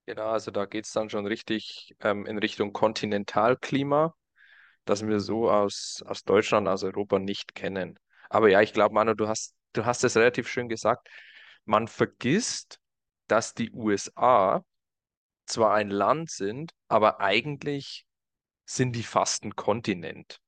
Genau, 0.05 0.29
also 0.29 0.51
da 0.51 0.65
geht 0.65 0.85
es 0.85 0.93
dann 0.93 1.09
schon 1.09 1.27
richtig 1.27 1.93
ähm, 1.99 2.25
in 2.25 2.37
Richtung 2.37 2.71
Kontinentalklima, 2.71 4.15
das 4.85 5.05
wir 5.05 5.19
so 5.19 5.51
aus, 5.51 6.03
aus 6.07 6.23
Deutschland, 6.23 6.67
aus 6.67 6.83
Europa 6.83 7.19
nicht 7.19 7.55
kennen. 7.55 7.99
Aber 8.29 8.49
ja, 8.49 8.61
ich 8.61 8.73
glaube, 8.73 8.95
Manu, 8.95 9.13
du 9.15 9.27
hast, 9.27 9.55
du 9.73 9.85
hast 9.85 10.03
es 10.05 10.15
relativ 10.17 10.47
schön 10.47 10.69
gesagt. 10.69 11.09
Man 11.65 11.87
vergisst, 11.87 12.79
dass 13.27 13.53
die 13.53 13.71
USA 13.71 14.63
zwar 15.45 15.73
ein 15.75 15.89
Land 15.89 16.31
sind, 16.31 16.73
aber 16.87 17.21
eigentlich 17.21 18.05
sind 18.65 18.93
die 18.95 19.03
fast 19.03 19.43
ein 19.45 19.55
Kontinent. 19.55 20.39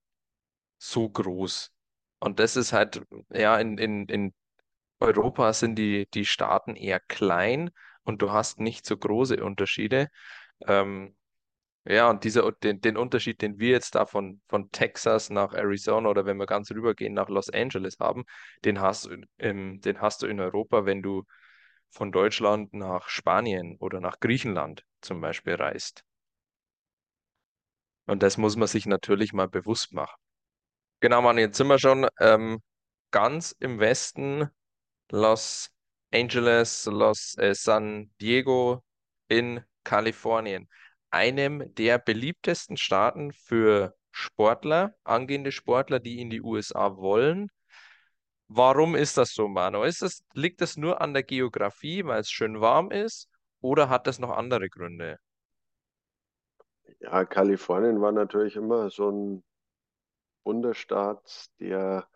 So 0.77 1.09
groß. 1.09 1.71
Und 2.19 2.39
das 2.39 2.55
ist 2.55 2.73
halt, 2.73 3.01
ja, 3.29 3.57
in, 3.59 3.77
in, 3.77 4.05
in 4.07 4.33
Europa 4.99 5.53
sind 5.53 5.75
die, 5.75 6.07
die 6.13 6.25
Staaten 6.25 6.75
eher 6.75 6.99
klein 6.99 7.71
und 8.03 8.21
du 8.21 8.31
hast 8.31 8.59
nicht 8.59 8.85
so 8.85 8.97
große 8.97 9.43
Unterschiede. 9.43 10.09
Ähm, 10.67 11.15
ja, 11.85 12.09
und 12.09 12.23
dieser, 12.23 12.51
den, 12.51 12.81
den 12.81 12.97
Unterschied, 12.97 13.41
den 13.41 13.59
wir 13.59 13.69
jetzt 13.69 13.95
da 13.95 14.05
von, 14.05 14.41
von 14.47 14.69
Texas 14.71 15.29
nach 15.29 15.53
Arizona 15.53 16.09
oder 16.09 16.25
wenn 16.25 16.37
wir 16.37 16.45
ganz 16.45 16.69
rübergehen 16.71 17.13
nach 17.13 17.29
Los 17.29 17.49
Angeles 17.49 17.97
haben, 17.99 18.25
den 18.65 18.81
hast, 18.81 19.05
du 19.05 19.23
in, 19.37 19.81
den 19.81 20.01
hast 20.01 20.21
du 20.21 20.27
in 20.27 20.39
Europa, 20.39 20.85
wenn 20.85 21.01
du 21.01 21.23
von 21.89 22.11
Deutschland 22.11 22.73
nach 22.73 23.09
Spanien 23.09 23.77
oder 23.79 23.99
nach 24.01 24.19
Griechenland 24.19 24.85
zum 25.01 25.21
Beispiel 25.21 25.55
reist. 25.55 26.03
Und 28.05 28.23
das 28.23 28.37
muss 28.37 28.55
man 28.55 28.67
sich 28.67 28.85
natürlich 28.85 29.33
mal 29.33 29.47
bewusst 29.47 29.93
machen. 29.93 30.19
Genau, 30.99 31.21
Mann, 31.21 31.37
jetzt 31.37 31.57
sind 31.57 31.67
wir 31.67 31.79
schon 31.79 32.07
ähm, 32.19 32.61
ganz 33.11 33.55
im 33.59 33.79
Westen 33.79 34.49
Los 35.11 35.69
Angeles, 36.13 36.85
Los 36.85 37.35
äh, 37.37 37.53
San 37.55 38.11
Diego 38.21 38.83
in 39.27 39.63
Kalifornien, 39.83 40.67
einem 41.11 41.73
der 41.75 41.99
beliebtesten 41.99 42.77
Staaten 42.77 43.31
für 43.33 43.95
Sportler, 44.11 44.95
angehende 45.03 45.51
Sportler, 45.51 45.99
die 45.99 46.19
in 46.21 46.29
die 46.29 46.41
USA 46.41 46.95
wollen. 46.97 47.49
Warum 48.49 48.95
ist 48.95 49.17
das 49.17 49.33
so, 49.33 49.47
Manu? 49.47 49.83
Ist 49.83 50.01
das, 50.01 50.23
liegt 50.33 50.61
das 50.61 50.77
nur 50.77 51.01
an 51.01 51.13
der 51.13 51.23
Geografie, 51.23 52.03
weil 52.05 52.21
es 52.21 52.29
schön 52.31 52.59
warm 52.61 52.91
ist, 52.91 53.29
oder 53.61 53.89
hat 53.89 54.07
das 54.07 54.19
noch 54.19 54.31
andere 54.31 54.69
Gründe? 54.69 55.17
Ja, 56.99 57.25
Kalifornien 57.25 58.01
war 58.01 58.11
natürlich 58.13 58.55
immer 58.55 58.89
so 58.89 59.09
ein 59.11 59.43
Bundesstaat, 60.43 61.49
der 61.59 62.07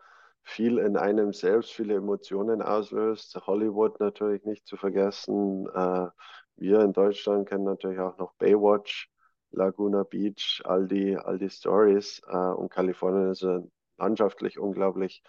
viel 0.44 0.78
in 0.78 0.96
einem 0.96 1.32
selbst, 1.32 1.72
viele 1.72 1.94
Emotionen 1.96 2.62
auslöst. 2.62 3.34
Hollywood 3.46 3.98
natürlich 3.98 4.44
nicht 4.44 4.66
zu 4.66 4.76
vergessen. 4.76 5.66
Äh, 5.74 6.08
wir 6.56 6.80
in 6.80 6.92
Deutschland 6.92 7.48
kennen 7.48 7.64
natürlich 7.64 7.98
auch 7.98 8.18
noch 8.18 8.34
Baywatch, 8.34 9.10
Laguna 9.50 10.04
Beach, 10.04 10.62
all 10.64 10.86
die, 10.86 11.16
all 11.16 11.38
die 11.38 11.50
Stories. 11.50 12.20
Äh, 12.28 12.36
und 12.36 12.70
Kalifornien 12.70 13.30
ist 13.30 13.46
landschaftlich 13.98 14.58
unglaublich 14.58 15.22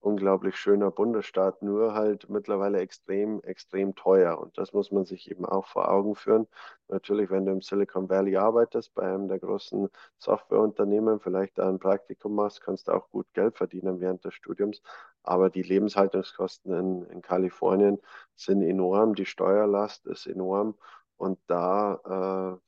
unglaublich 0.00 0.56
schöner 0.56 0.90
Bundesstaat, 0.90 1.62
nur 1.62 1.94
halt 1.94 2.28
mittlerweile 2.28 2.78
extrem, 2.80 3.40
extrem 3.42 3.94
teuer. 3.94 4.38
Und 4.38 4.56
das 4.58 4.72
muss 4.72 4.92
man 4.92 5.04
sich 5.04 5.30
eben 5.30 5.44
auch 5.44 5.66
vor 5.66 5.90
Augen 5.90 6.14
führen. 6.14 6.46
Natürlich, 6.88 7.30
wenn 7.30 7.44
du 7.44 7.52
im 7.52 7.60
Silicon 7.62 8.08
Valley 8.08 8.36
arbeitest, 8.36 8.94
bei 8.94 9.02
einem 9.02 9.28
der 9.28 9.38
großen 9.40 9.88
Softwareunternehmen, 10.18 11.20
vielleicht 11.20 11.58
da 11.58 11.68
ein 11.68 11.78
Praktikum 11.80 12.34
machst, 12.34 12.60
kannst 12.62 12.88
du 12.88 12.92
auch 12.92 13.10
gut 13.10 13.26
Geld 13.34 13.56
verdienen 13.56 14.00
während 14.00 14.24
des 14.24 14.34
Studiums. 14.34 14.82
Aber 15.22 15.50
die 15.50 15.62
Lebenshaltungskosten 15.62 16.72
in, 16.72 17.02
in 17.10 17.22
Kalifornien 17.22 17.98
sind 18.36 18.62
enorm, 18.62 19.14
die 19.14 19.26
Steuerlast 19.26 20.06
ist 20.06 20.26
enorm. 20.26 20.76
Und 21.16 21.38
da 21.48 22.60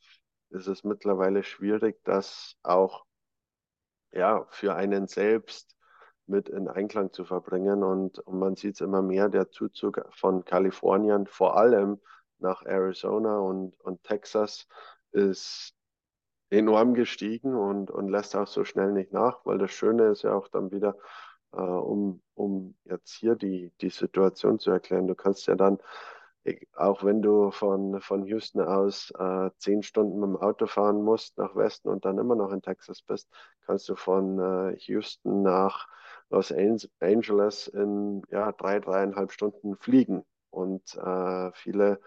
äh, 0.51 0.57
ist 0.57 0.67
es 0.67 0.85
mittlerweile 0.85 1.45
schwierig, 1.45 2.01
das 2.05 2.57
auch 2.63 3.05
ja, 4.13 4.47
für 4.51 4.75
einen 4.75 5.07
selbst 5.07 5.78
mit 6.29 6.49
in 6.49 6.69
Einklang 6.69 7.13
zu 7.13 7.25
verbringen. 7.25 7.83
Und, 7.83 8.19
und 8.21 8.39
man 8.39 8.57
sieht 8.57 8.75
es 8.75 8.81
immer 8.81 9.03
mehr, 9.03 9.29
der 9.29 9.51
Zuzug 9.51 10.05
von 10.11 10.45
Kalifornien, 10.45 11.27
vor 11.27 11.57
allem 11.57 12.01
nach 12.39 12.65
Arizona 12.65 13.39
und, 13.39 13.79
und 13.81 14.03
Texas, 14.05 14.67
ist 15.13 15.75
enorm 16.51 16.95
gestiegen 16.95 17.55
und, 17.55 17.91
und 17.91 18.09
lässt 18.09 18.37
auch 18.37 18.47
so 18.47 18.65
schnell 18.65 18.93
nicht 18.93 19.13
nach, 19.13 19.45
weil 19.45 19.59
das 19.59 19.71
Schöne 19.73 20.09
ist 20.09 20.23
ja 20.23 20.35
auch 20.35 20.49
dann 20.49 20.71
wieder, 20.71 20.97
äh, 21.53 21.61
um, 21.61 22.23
um 22.35 22.77
jetzt 22.85 23.13
hier 23.13 23.35
die, 23.35 23.73
die 23.81 23.91
Situation 23.91 24.59
zu 24.59 24.71
erklären, 24.71 25.07
du 25.07 25.15
kannst 25.15 25.47
ja 25.47 25.57
dann 25.57 25.79
auch 26.75 27.05
wenn 27.05 27.23
du 27.23 27.51
von, 27.51 28.01
von 28.01 28.25
Houston 28.25 28.61
aus 28.61 29.11
äh, 29.19 29.51
zehn 29.59 29.83
Stunden 29.83 30.21
mit 30.21 30.29
dem 30.29 30.37
Auto 30.37 30.67
fahren 30.67 31.03
musst 31.03 31.39
nach 31.39 31.55
Westen 31.57 31.89
und 31.89 32.05
dann 32.05 32.19
immer 32.19 32.37
noch 32.37 32.53
in 32.53 32.63
Texas 32.63 33.03
bist, 33.03 33.29
kannst 33.67 33.89
du 33.89 33.97
von 33.97 34.39
äh, 34.39 34.77
Houston 34.79 35.43
nach 35.43 35.89
Los 36.31 36.53
Angeles 36.53 37.69
in 37.69 38.23
ja, 38.31 38.53
drei, 38.53 38.81
dreieinhalb 38.81 39.33
Stunden 39.33 39.77
fliegen. 39.77 40.25
Und 40.51 40.95
äh, 40.97 41.53
viele 41.53 42.01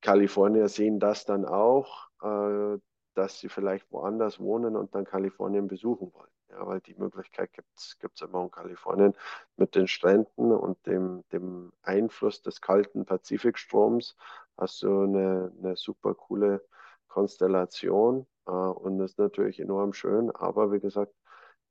Kalifornier 0.00 0.68
sehen 0.68 1.00
das 1.00 1.24
dann 1.24 1.44
auch, 1.44 2.08
äh, 2.22 2.78
dass 3.14 3.40
sie 3.40 3.48
vielleicht 3.48 3.90
woanders 3.92 4.40
wohnen 4.40 4.76
und 4.76 4.94
dann 4.94 5.04
Kalifornien 5.04 5.68
besuchen 5.68 6.12
wollen. 6.14 6.30
Ja, 6.50 6.66
weil 6.66 6.80
die 6.80 6.94
Möglichkeit 6.94 7.52
gibt 7.52 7.70
es 7.78 8.20
immer 8.20 8.42
in 8.42 8.50
Kalifornien 8.50 9.14
mit 9.56 9.74
den 9.74 9.88
Stränden 9.88 10.52
und 10.52 10.86
dem, 10.86 11.24
dem 11.32 11.72
Einfluss 11.82 12.42
des 12.42 12.60
kalten 12.60 13.06
Pazifikstroms 13.06 14.16
hast 14.58 14.82
du 14.82 15.02
eine, 15.02 15.52
eine 15.58 15.76
super 15.76 16.14
coole 16.14 16.62
Konstellation 17.08 18.26
äh, 18.46 18.50
und 18.50 19.00
ist 19.00 19.18
natürlich 19.18 19.60
enorm 19.60 19.92
schön, 19.92 20.30
aber 20.30 20.72
wie 20.72 20.80
gesagt, 20.80 21.14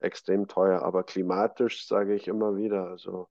extrem 0.02 0.48
teuer. 0.48 0.82
Aber 0.84 1.04
klimatisch 1.04 1.88
sage 1.88 2.16
ich 2.16 2.28
immer 2.28 2.56
wieder, 2.56 2.88
also 2.88 3.30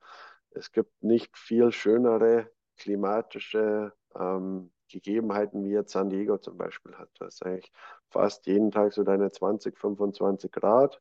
es 0.51 0.73
gibt 0.73 1.03
nicht 1.03 1.37
viel 1.37 1.73
schönere 1.73 2.51
klimatische 2.77 3.93
ähm, 4.15 4.73
Gegebenheiten, 4.89 5.65
wie 5.65 5.71
jetzt 5.71 5.93
San 5.93 6.11
Diego 6.11 6.39
zum 6.39 6.57
Beispiel 6.57 6.97
hat. 6.97 7.11
Das 7.19 7.35
ist 7.35 7.47
eigentlich 7.47 7.73
fast 8.11 8.47
jeden 8.47 8.71
Tag 8.71 8.93
so 8.93 9.05
deine 9.05 9.31
20, 9.31 9.79
25 9.79 10.51
Grad. 10.51 11.01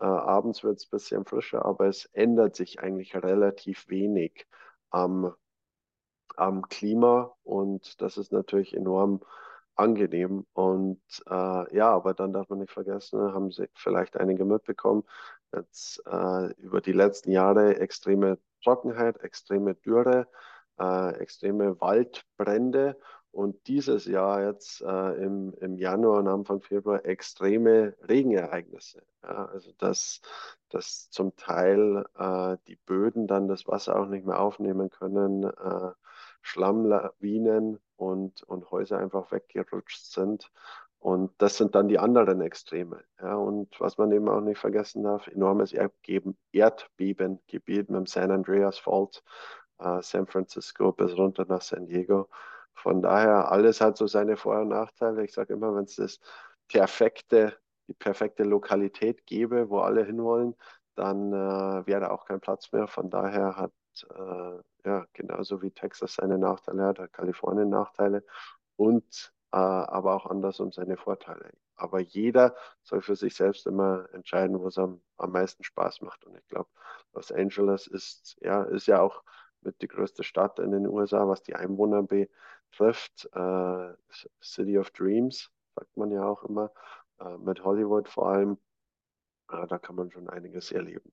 Äh, 0.00 0.04
abends 0.04 0.62
wird 0.62 0.78
es 0.78 0.86
ein 0.86 0.90
bisschen 0.90 1.24
frischer, 1.24 1.64
aber 1.64 1.86
es 1.86 2.06
ändert 2.12 2.56
sich 2.56 2.80
eigentlich 2.80 3.14
relativ 3.14 3.88
wenig 3.88 4.46
am, 4.90 5.34
am 6.36 6.68
Klima 6.68 7.34
und 7.42 8.00
das 8.02 8.18
ist 8.18 8.32
natürlich 8.32 8.74
enorm 8.74 9.20
angenehm. 9.76 10.46
Und 10.52 11.00
äh, 11.28 11.76
ja, 11.76 11.90
aber 11.90 12.14
dann 12.14 12.32
darf 12.32 12.48
man 12.48 12.60
nicht 12.60 12.72
vergessen, 12.72 13.20
haben 13.32 13.50
Sie 13.50 13.68
vielleicht 13.74 14.16
einige 14.16 14.44
mitbekommen, 14.44 15.04
jetzt 15.54 16.02
äh, 16.06 16.52
über 16.54 16.80
die 16.80 16.92
letzten 16.92 17.32
Jahre 17.32 17.78
extreme 17.78 18.38
Trockenheit, 18.62 19.18
extreme 19.22 19.74
Dürre, 19.74 20.28
äh, 20.78 21.14
extreme 21.18 21.80
Waldbrände 21.80 22.96
und 23.32 23.68
dieses 23.68 24.06
Jahr 24.06 24.44
jetzt 24.44 24.80
äh, 24.82 25.24
im, 25.24 25.54
im 25.60 25.76
Januar 25.76 26.18
und 26.18 26.28
Anfang 26.28 26.60
Februar 26.62 27.04
extreme 27.04 27.94
Regenereignisse. 28.02 29.02
Ja, 29.22 29.46
also 29.46 29.72
dass, 29.78 30.20
dass 30.70 31.10
zum 31.10 31.36
Teil 31.36 32.04
äh, 32.16 32.56
die 32.66 32.76
Böden 32.76 33.26
dann 33.26 33.48
das 33.48 33.66
Wasser 33.66 33.98
auch 34.00 34.06
nicht 34.06 34.26
mehr 34.26 34.40
aufnehmen 34.40 34.90
können, 34.90 35.44
äh, 35.44 35.90
Schlammlawinen 36.42 37.78
und, 37.96 38.42
und 38.44 38.70
Häuser 38.70 38.98
einfach 38.98 39.30
weggerutscht 39.32 40.06
sind. 40.12 40.50
Und 40.98 41.32
das 41.38 41.56
sind 41.56 41.74
dann 41.74 41.88
die 41.88 41.98
anderen 41.98 42.40
Extreme. 42.42 43.02
Ja, 43.20 43.34
und 43.34 43.80
was 43.80 43.96
man 43.96 44.12
eben 44.12 44.28
auch 44.28 44.42
nicht 44.42 44.58
vergessen 44.58 45.02
darf, 45.02 45.26
enormes 45.28 45.72
Erdbeben, 45.72 46.36
Erdbebengebiet 46.52 47.88
mit 47.88 47.98
dem 47.98 48.06
San 48.06 48.30
Andreas 48.30 48.78
Fault, 48.78 49.22
äh, 49.78 50.02
San 50.02 50.26
Francisco 50.26 50.92
bis 50.92 51.16
runter 51.16 51.46
nach 51.48 51.62
San 51.62 51.86
Diego. 51.86 52.28
Von 52.74 53.02
daher, 53.02 53.50
alles 53.50 53.80
hat 53.80 53.96
so 53.96 54.06
seine 54.06 54.36
Vor- 54.36 54.60
und 54.60 54.68
Nachteile. 54.68 55.24
Ich 55.24 55.32
sage 55.32 55.54
immer, 55.54 55.74
wenn 55.74 55.84
es 55.84 55.96
das 55.96 56.20
perfekte, 56.68 57.56
die 57.88 57.94
perfekte 57.94 58.44
Lokalität 58.44 59.26
gäbe, 59.26 59.70
wo 59.70 59.80
alle 59.80 60.04
hinwollen, 60.04 60.54
dann 60.94 61.32
äh, 61.32 61.86
wäre 61.86 62.10
auch 62.10 62.26
kein 62.26 62.40
Platz 62.40 62.72
mehr. 62.72 62.86
Von 62.88 63.10
daher 63.10 63.56
hat 63.56 63.72
äh, 64.04 64.60
ja 64.88 65.06
genauso 65.12 65.62
wie 65.62 65.70
Texas 65.70 66.14
seine 66.14 66.38
Nachteile 66.38 66.84
hat, 66.84 66.98
hat 66.98 67.12
Kalifornien 67.12 67.68
Nachteile. 67.68 68.24
Und 68.76 69.32
äh, 69.52 69.56
aber 69.56 70.14
auch 70.14 70.26
andersrum 70.26 70.72
seine 70.72 70.96
Vorteile. 70.96 71.52
Aber 71.76 72.00
jeder 72.00 72.54
soll 72.82 73.02
für 73.02 73.16
sich 73.16 73.34
selbst 73.34 73.66
immer 73.66 74.08
entscheiden, 74.12 74.60
wo 74.60 74.68
es 74.68 74.78
am, 74.78 75.00
am 75.16 75.32
meisten 75.32 75.64
Spaß 75.64 76.02
macht. 76.02 76.24
Und 76.24 76.36
ich 76.36 76.46
glaube, 76.48 76.68
Los 77.14 77.32
Angeles 77.32 77.86
ist 77.86 78.36
ja, 78.42 78.62
ist 78.64 78.86
ja 78.86 79.00
auch 79.00 79.22
mit 79.62 79.80
die 79.82 79.88
größte 79.88 80.24
Stadt 80.24 80.58
in 80.58 80.70
den 80.72 80.86
USA, 80.86 81.26
was 81.28 81.42
die 81.42 81.54
Einwohner 81.54 82.02
betrifft. 82.02 83.28
Äh, 83.34 83.94
City 84.42 84.78
of 84.78 84.90
Dreams, 84.90 85.50
sagt 85.74 85.96
man 85.96 86.10
ja 86.10 86.24
auch 86.24 86.44
immer, 86.44 86.70
äh, 87.18 87.36
mit 87.38 87.64
Hollywood 87.64 88.08
vor 88.08 88.28
allem. 88.28 88.58
Äh, 89.50 89.66
da 89.66 89.78
kann 89.78 89.96
man 89.96 90.10
schon 90.10 90.28
einiges 90.28 90.72
erleben. 90.72 91.12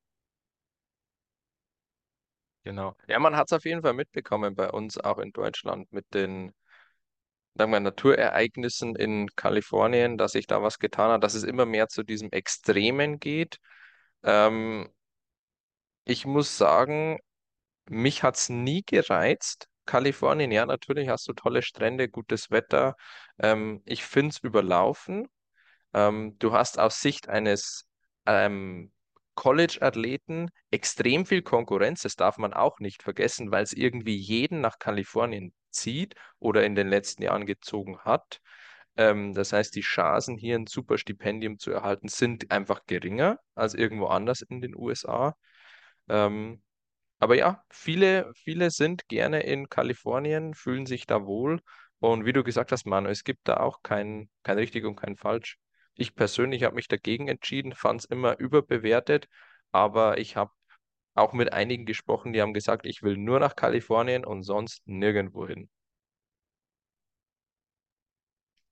Genau. 2.67 2.95
Ja, 3.07 3.17
man 3.19 3.35
hat 3.37 3.47
es 3.47 3.53
auf 3.53 3.63
jeden 3.65 3.81
Fall 3.81 3.93
mitbekommen 3.93 4.53
bei 4.53 4.69
uns 4.69 4.97
auch 4.99 5.19
in 5.19 5.31
Deutschland 5.31 5.89
mit 5.93 6.13
den 6.13 6.53
sagen 7.55 7.71
wir, 7.71 7.79
Naturereignissen 7.79 8.95
in 8.95 9.27
Kalifornien, 9.35 10.17
dass 10.17 10.33
sich 10.33 10.47
da 10.47 10.61
was 10.61 10.79
getan 10.79 11.11
hat, 11.11 11.23
dass 11.23 11.33
es 11.33 11.43
immer 11.43 11.65
mehr 11.65 11.87
zu 11.87 12.03
diesem 12.03 12.31
Extremen 12.31 13.19
geht. 13.19 13.57
Ähm, 14.23 14.89
ich 16.05 16.25
muss 16.25 16.57
sagen, 16.57 17.19
mich 17.87 18.23
hat 18.23 18.37
es 18.37 18.49
nie 18.49 18.83
gereizt. 18.85 19.67
Kalifornien, 19.85 20.51
ja, 20.51 20.65
natürlich 20.65 21.09
hast 21.09 21.27
du 21.27 21.33
tolle 21.33 21.61
Strände, 21.63 22.09
gutes 22.09 22.51
Wetter. 22.51 22.95
Ähm, 23.39 23.81
ich 23.85 24.03
finde 24.05 24.31
es 24.31 24.39
überlaufen. 24.43 25.27
Ähm, 25.93 26.37
du 26.39 26.53
hast 26.53 26.79
aus 26.79 27.01
Sicht 27.01 27.29
eines 27.29 27.87
ähm, 28.25 28.91
College-Athleten 29.37 30.49
extrem 30.71 31.25
viel 31.25 31.43
Konkurrenz. 31.43 32.01
Das 32.01 32.15
darf 32.15 32.37
man 32.39 32.53
auch 32.53 32.79
nicht 32.79 33.03
vergessen, 33.03 33.51
weil 33.51 33.63
es 33.63 33.71
irgendwie 33.71 34.17
jeden 34.17 34.59
nach 34.61 34.79
Kalifornien 34.79 35.53
zieht 35.69 36.15
oder 36.39 36.65
in 36.65 36.75
den 36.75 36.89
letzten 36.89 37.23
Jahren 37.23 37.45
gezogen 37.45 37.99
hat. 37.99 38.41
Ähm, 38.97 39.33
das 39.33 39.53
heißt, 39.53 39.75
die 39.75 39.81
Chancen, 39.81 40.37
hier 40.37 40.55
ein 40.55 40.67
super 40.67 40.97
Stipendium 40.97 41.59
zu 41.59 41.71
erhalten, 41.71 42.07
sind 42.07 42.51
einfach 42.51 42.81
geringer 42.87 43.39
als 43.55 43.75
irgendwo 43.75 44.07
anders 44.07 44.41
in 44.41 44.59
den 44.59 44.75
USA. 44.75 45.35
Ähm, 46.09 46.63
aber 47.19 47.35
ja, 47.35 47.63
viele, 47.69 48.31
viele 48.35 48.71
sind 48.71 49.07
gerne 49.07 49.41
in 49.43 49.69
Kalifornien, 49.69 50.53
fühlen 50.55 50.85
sich 50.87 51.05
da 51.07 51.25
wohl. 51.25 51.61
Und 51.99 52.25
wie 52.25 52.33
du 52.33 52.43
gesagt 52.43 52.71
hast, 52.71 52.85
Manu, 52.85 53.09
es 53.09 53.23
gibt 53.23 53.47
da 53.47 53.57
auch 53.57 53.81
kein, 53.83 54.29
kein 54.43 54.57
richtig 54.57 54.85
und 54.85 54.95
kein 54.97 55.15
falsch. 55.15 55.57
Ich 55.97 56.15
persönlich 56.15 56.63
habe 56.63 56.75
mich 56.75 56.87
dagegen 56.87 57.27
entschieden, 57.27 57.73
fand 57.73 58.01
es 58.01 58.05
immer 58.05 58.39
überbewertet, 58.39 59.27
aber 59.71 60.17
ich 60.19 60.35
habe 60.37 60.51
auch 61.15 61.33
mit 61.33 61.53
einigen 61.53 61.85
gesprochen, 61.85 62.33
die 62.33 62.41
haben 62.41 62.53
gesagt, 62.53 62.85
ich 62.87 63.03
will 63.03 63.17
nur 63.17 63.39
nach 63.39 63.55
Kalifornien 63.57 64.25
und 64.25 64.43
sonst 64.43 64.81
nirgendwo 64.87 65.47
hin. 65.47 65.69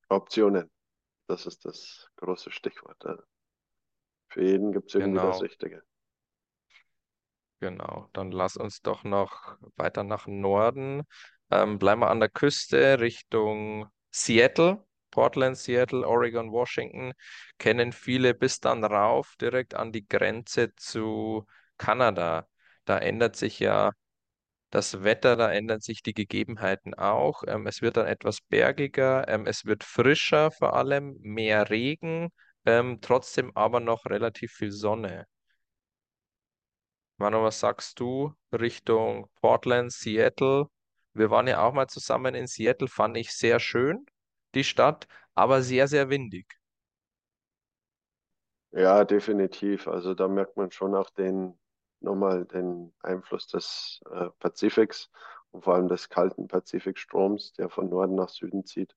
Optionen, 0.09 0.71
das 1.27 1.45
ist 1.47 1.65
das 1.65 2.09
große 2.17 2.51
Stichwort. 2.51 3.03
Ja. 3.05 3.17
Für 4.29 4.43
jeden 4.43 4.71
gibt 4.71 4.89
es 4.89 4.93
irgendwie 4.93 5.19
das 5.19 5.41
Genau, 5.41 5.41
Richtige. 5.41 5.81
genau. 7.59 8.09
Dann 8.13 8.31
lass 8.31 8.57
uns 8.57 8.81
doch 8.81 9.03
noch 9.03 9.57
weiter 9.75 10.03
nach 10.03 10.27
Norden. 10.27 11.03
Ähm, 11.51 11.79
bleiben 11.79 12.01
wir 12.01 12.09
an 12.09 12.19
der 12.19 12.29
Küste 12.29 12.99
Richtung 12.99 13.87
Seattle. 14.11 14.83
Portland, 15.15 15.57
Seattle, 15.57 16.05
Oregon, 16.05 16.51
Washington 16.51 17.13
kennen 17.57 17.93
viele 17.93 18.33
bis 18.33 18.59
dann 18.59 18.83
rauf, 18.83 19.35
direkt 19.39 19.73
an 19.73 19.91
die 19.93 20.05
Grenze 20.07 20.75
zu 20.75 21.45
Kanada. 21.77 22.47
Da 22.85 22.97
ändert 22.99 23.35
sich 23.37 23.59
ja 23.59 23.91
das 24.71 25.03
Wetter, 25.03 25.35
da 25.37 25.51
ändern 25.51 25.81
sich 25.81 26.03
die 26.03 26.13
Gegebenheiten 26.13 26.93
auch. 26.95 27.43
Ähm, 27.47 27.67
es 27.67 27.81
wird 27.81 27.97
dann 27.97 28.07
etwas 28.07 28.41
bergiger, 28.41 29.27
ähm, 29.29 29.47
es 29.47 29.65
wird 29.65 29.83
frischer 29.83 30.51
vor 30.51 30.75
allem, 30.75 31.17
mehr 31.21 31.69
Regen, 31.69 32.29
ähm, 32.65 32.99
trotzdem 33.01 33.51
aber 33.55 33.79
noch 33.79 34.05
relativ 34.07 34.51
viel 34.53 34.71
Sonne. 34.71 35.27
Manu, 37.17 37.41
was 37.43 37.59
sagst 37.59 37.99
du 37.99 38.33
Richtung 38.53 39.27
Portland, 39.41 39.91
Seattle? 39.91 40.67
Wir 41.13 41.29
waren 41.29 41.47
ja 41.47 41.61
auch 41.61 41.73
mal 41.73 41.87
zusammen 41.87 42.35
in 42.35 42.47
Seattle, 42.47 42.87
fand 42.87 43.17
ich 43.17 43.31
sehr 43.33 43.59
schön, 43.59 44.05
die 44.55 44.63
Stadt, 44.63 45.07
aber 45.35 45.61
sehr, 45.61 45.87
sehr 45.87 46.09
windig. 46.09 46.47
Ja, 48.71 49.05
definitiv. 49.05 49.87
Also 49.87 50.13
da 50.13 50.27
merkt 50.27 50.57
man 50.57 50.71
schon 50.71 50.95
auch 50.95 51.09
den, 51.11 51.57
nochmal 52.01 52.45
den 52.45 52.93
Einfluss 53.01 53.47
des 53.47 54.01
äh, 54.11 54.29
Pazifiks 54.39 55.09
und 55.51 55.63
vor 55.63 55.75
allem 55.75 55.87
des 55.87 56.09
kalten 56.09 56.47
Pazifikstroms, 56.47 57.53
der 57.53 57.69
von 57.69 57.89
Norden 57.89 58.15
nach 58.15 58.29
Süden 58.29 58.65
zieht. 58.65 58.95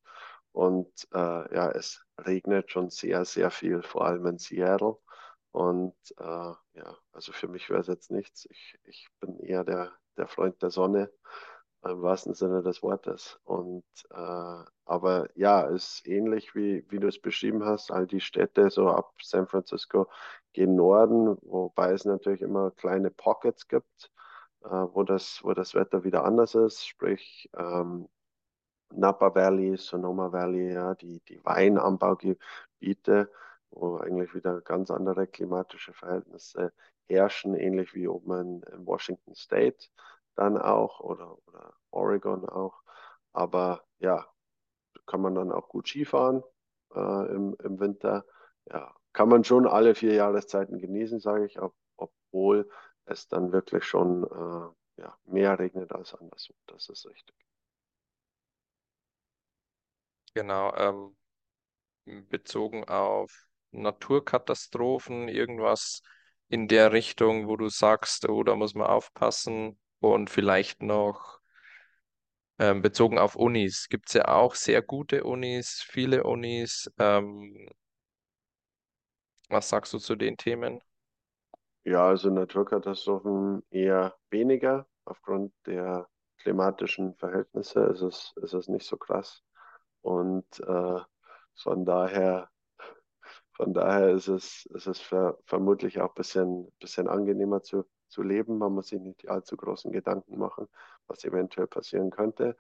Und 0.53 0.91
äh, 1.13 1.55
ja, 1.55 1.71
es 1.71 2.05
regnet 2.19 2.71
schon 2.73 2.91
sehr, 2.91 3.25
sehr 3.25 3.51
viel, 3.53 3.83
vor 3.83 4.05
allem 4.07 4.27
in 4.27 4.39
Seattle. 4.39 4.99
Und 5.53 5.95
äh, 6.19 6.25
ja, 6.25 6.97
also 7.13 7.33
für 7.33 7.49
mich 7.49 7.71
wäre 7.71 7.81
es 7.81 7.87
jetzt 7.87 8.11
nichts. 8.11 8.47
Ich, 8.51 8.79
ich 8.85 9.09
bin 9.21 9.39
eher 9.41 9.65
der, 9.65 9.93
der 10.17 10.27
Freund 10.27 10.61
der 10.63 10.71
Sonne 10.71 11.13
im 11.85 12.03
wahrsten 12.03 12.35
Sinne 12.35 12.63
des 12.63 12.83
Wortes. 12.83 13.39
Und 13.45 13.85
äh, 14.11 14.65
aber 14.85 15.29
ja, 15.35 15.63
ist 15.63 16.07
ähnlich 16.07 16.55
wie, 16.55 16.85
wie 16.91 16.99
du 16.99 17.09
es 17.09 17.21
beschrieben 17.21 17.65
hast, 17.65 17.91
all 17.93 18.07
die 18.07 18.21
Städte 18.21 18.71
so 18.71 18.89
ab 18.89 19.13
San 19.23 19.47
Francisco 19.47 20.09
gehen 20.53 20.75
Norden, 20.77 21.37
wobei 21.43 21.93
es 21.93 22.05
natürlich 22.05 22.43
immer 22.43 22.71
kleine 22.73 23.11
Pockets 23.11 23.69
gibt, 23.69 24.11
äh, 24.65 24.69
wo 24.69 25.05
das, 25.05 25.41
wo 25.43 25.53
das 25.55 25.75
Wetter 25.75 26.05
wieder 26.05 26.25
anders 26.25 26.55
ist, 26.55 26.87
sprich 26.87 27.51
ähm, 27.57 28.09
Napa 28.91 29.35
Valley, 29.35 29.77
Sonoma 29.77 30.33
Valley, 30.33 30.73
ja, 30.73 30.95
die, 30.95 31.21
die 31.29 31.45
Weinanbaugebiete, 31.45 33.31
wo 33.71 33.99
eigentlich 33.99 34.35
wieder 34.35 34.61
ganz 34.63 34.91
andere 34.91 35.27
klimatische 35.27 35.93
Verhältnisse 35.93 36.73
herrschen, 37.07 37.55
ähnlich 37.55 37.95
wie 37.95 38.09
oben 38.09 38.33
in, 38.41 38.63
in 38.75 38.87
Washington 38.87 39.35
State 39.35 39.89
dann 40.39 40.59
auch 40.59 41.01
oder, 41.01 41.37
oder 41.47 41.75
Oregon 41.91 42.49
auch. 42.49 42.83
Aber 43.33 43.85
ja, 43.99 44.27
kann 45.07 45.21
man 45.21 45.35
dann 45.35 45.53
auch 45.53 45.69
gut 45.69 45.89
Skifahren 45.89 46.43
äh, 46.95 47.35
im, 47.35 47.57
im 47.63 47.81
Winter. 47.81 48.25
Ja, 48.67 48.95
kann 49.13 49.29
man 49.29 49.45
schon 49.45 49.67
alle 49.67 49.95
vier 49.95 50.15
Jahreszeiten 50.15 50.79
genießen, 50.79 51.21
sage 51.21 51.47
ich, 51.47 51.61
ob, 51.61 51.75
obwohl 51.97 52.69
es 53.07 53.29
dann 53.29 53.53
wirklich 53.53 53.85
schon 53.85 54.25
äh, 54.25 55.03
ja, 55.03 55.19
mehr 55.25 55.59
regnet 55.59 55.93
als 55.93 56.15
anderswo. 56.15 56.55
Das 56.67 56.89
ist 56.89 57.07
richtig. 57.07 57.37
Genau, 60.35 60.73
ähm, 60.77 61.17
bezogen 62.29 62.85
auf 62.85 63.33
Naturkatastrophen, 63.73 65.29
irgendwas 65.29 66.03
in 66.49 66.69
der 66.69 66.93
Richtung, 66.93 67.49
wo 67.49 67.57
du 67.57 67.69
sagst, 67.69 68.29
oh, 68.29 68.43
da 68.43 68.57
muss 68.57 68.75
man 68.75 68.87
aufpassen 68.87 69.79
und 70.01 70.31
vielleicht 70.31 70.83
noch 70.83 71.41
ähm, 72.59 72.83
bezogen 72.83 73.19
auf 73.19 73.37
Unis. 73.37 73.89
Gibt 73.89 74.09
es 74.09 74.15
ja 74.15 74.29
auch 74.29 74.55
sehr 74.55 74.83
gute 74.83 75.25
Unis, 75.25 75.85
viele 75.87 76.25
Unis. 76.25 76.91
Ähm, 76.99 77.69
was 79.49 79.69
sagst 79.69 79.93
du 79.93 79.99
zu 79.99 80.17
den 80.17 80.37
Themen? 80.37 80.81
Ja, 81.85 82.07
also 82.09 82.31
Naturkatastrophen 82.31 83.63
eher 83.71 84.15
weniger. 84.31 84.87
Aufgrund 85.05 85.53
der 85.67 86.07
klimatischen 86.39 87.15
Verhältnisse 87.15 87.81
ist 87.87 88.03
es, 88.03 88.35
ist 88.37 88.69
nicht 88.69 88.87
so 88.87 88.97
krass. 88.97 89.43
Und 90.03 90.47
äh, 90.61 91.01
von 91.57 91.85
daher, 91.85 92.51
von 93.53 93.75
daher 93.75 94.11
ist 94.11 94.29
es, 94.29 94.67
ist 94.75 94.87
es 94.87 95.01
ver 95.01 95.39
vermutlich 95.45 96.01
auch 96.01 96.11
ein 96.11 96.15
bisschen, 96.15 96.73
bisschen 96.81 97.09
angenehmer 97.09 97.63
zu, 97.63 97.85
zu 98.09 98.23
leben. 98.23 98.59
Man 98.59 98.73
muss 98.75 98.89
sich 98.89 99.01
nicht 99.01 99.23
die 99.23 99.29
allzu 99.29 99.57
großen 99.57 99.93
Gedanken 99.93 100.39
machen, 100.39 100.69
was 101.07 101.25
eventuell 101.25 101.67
passieren 101.67 102.11
könnte. 102.11 102.57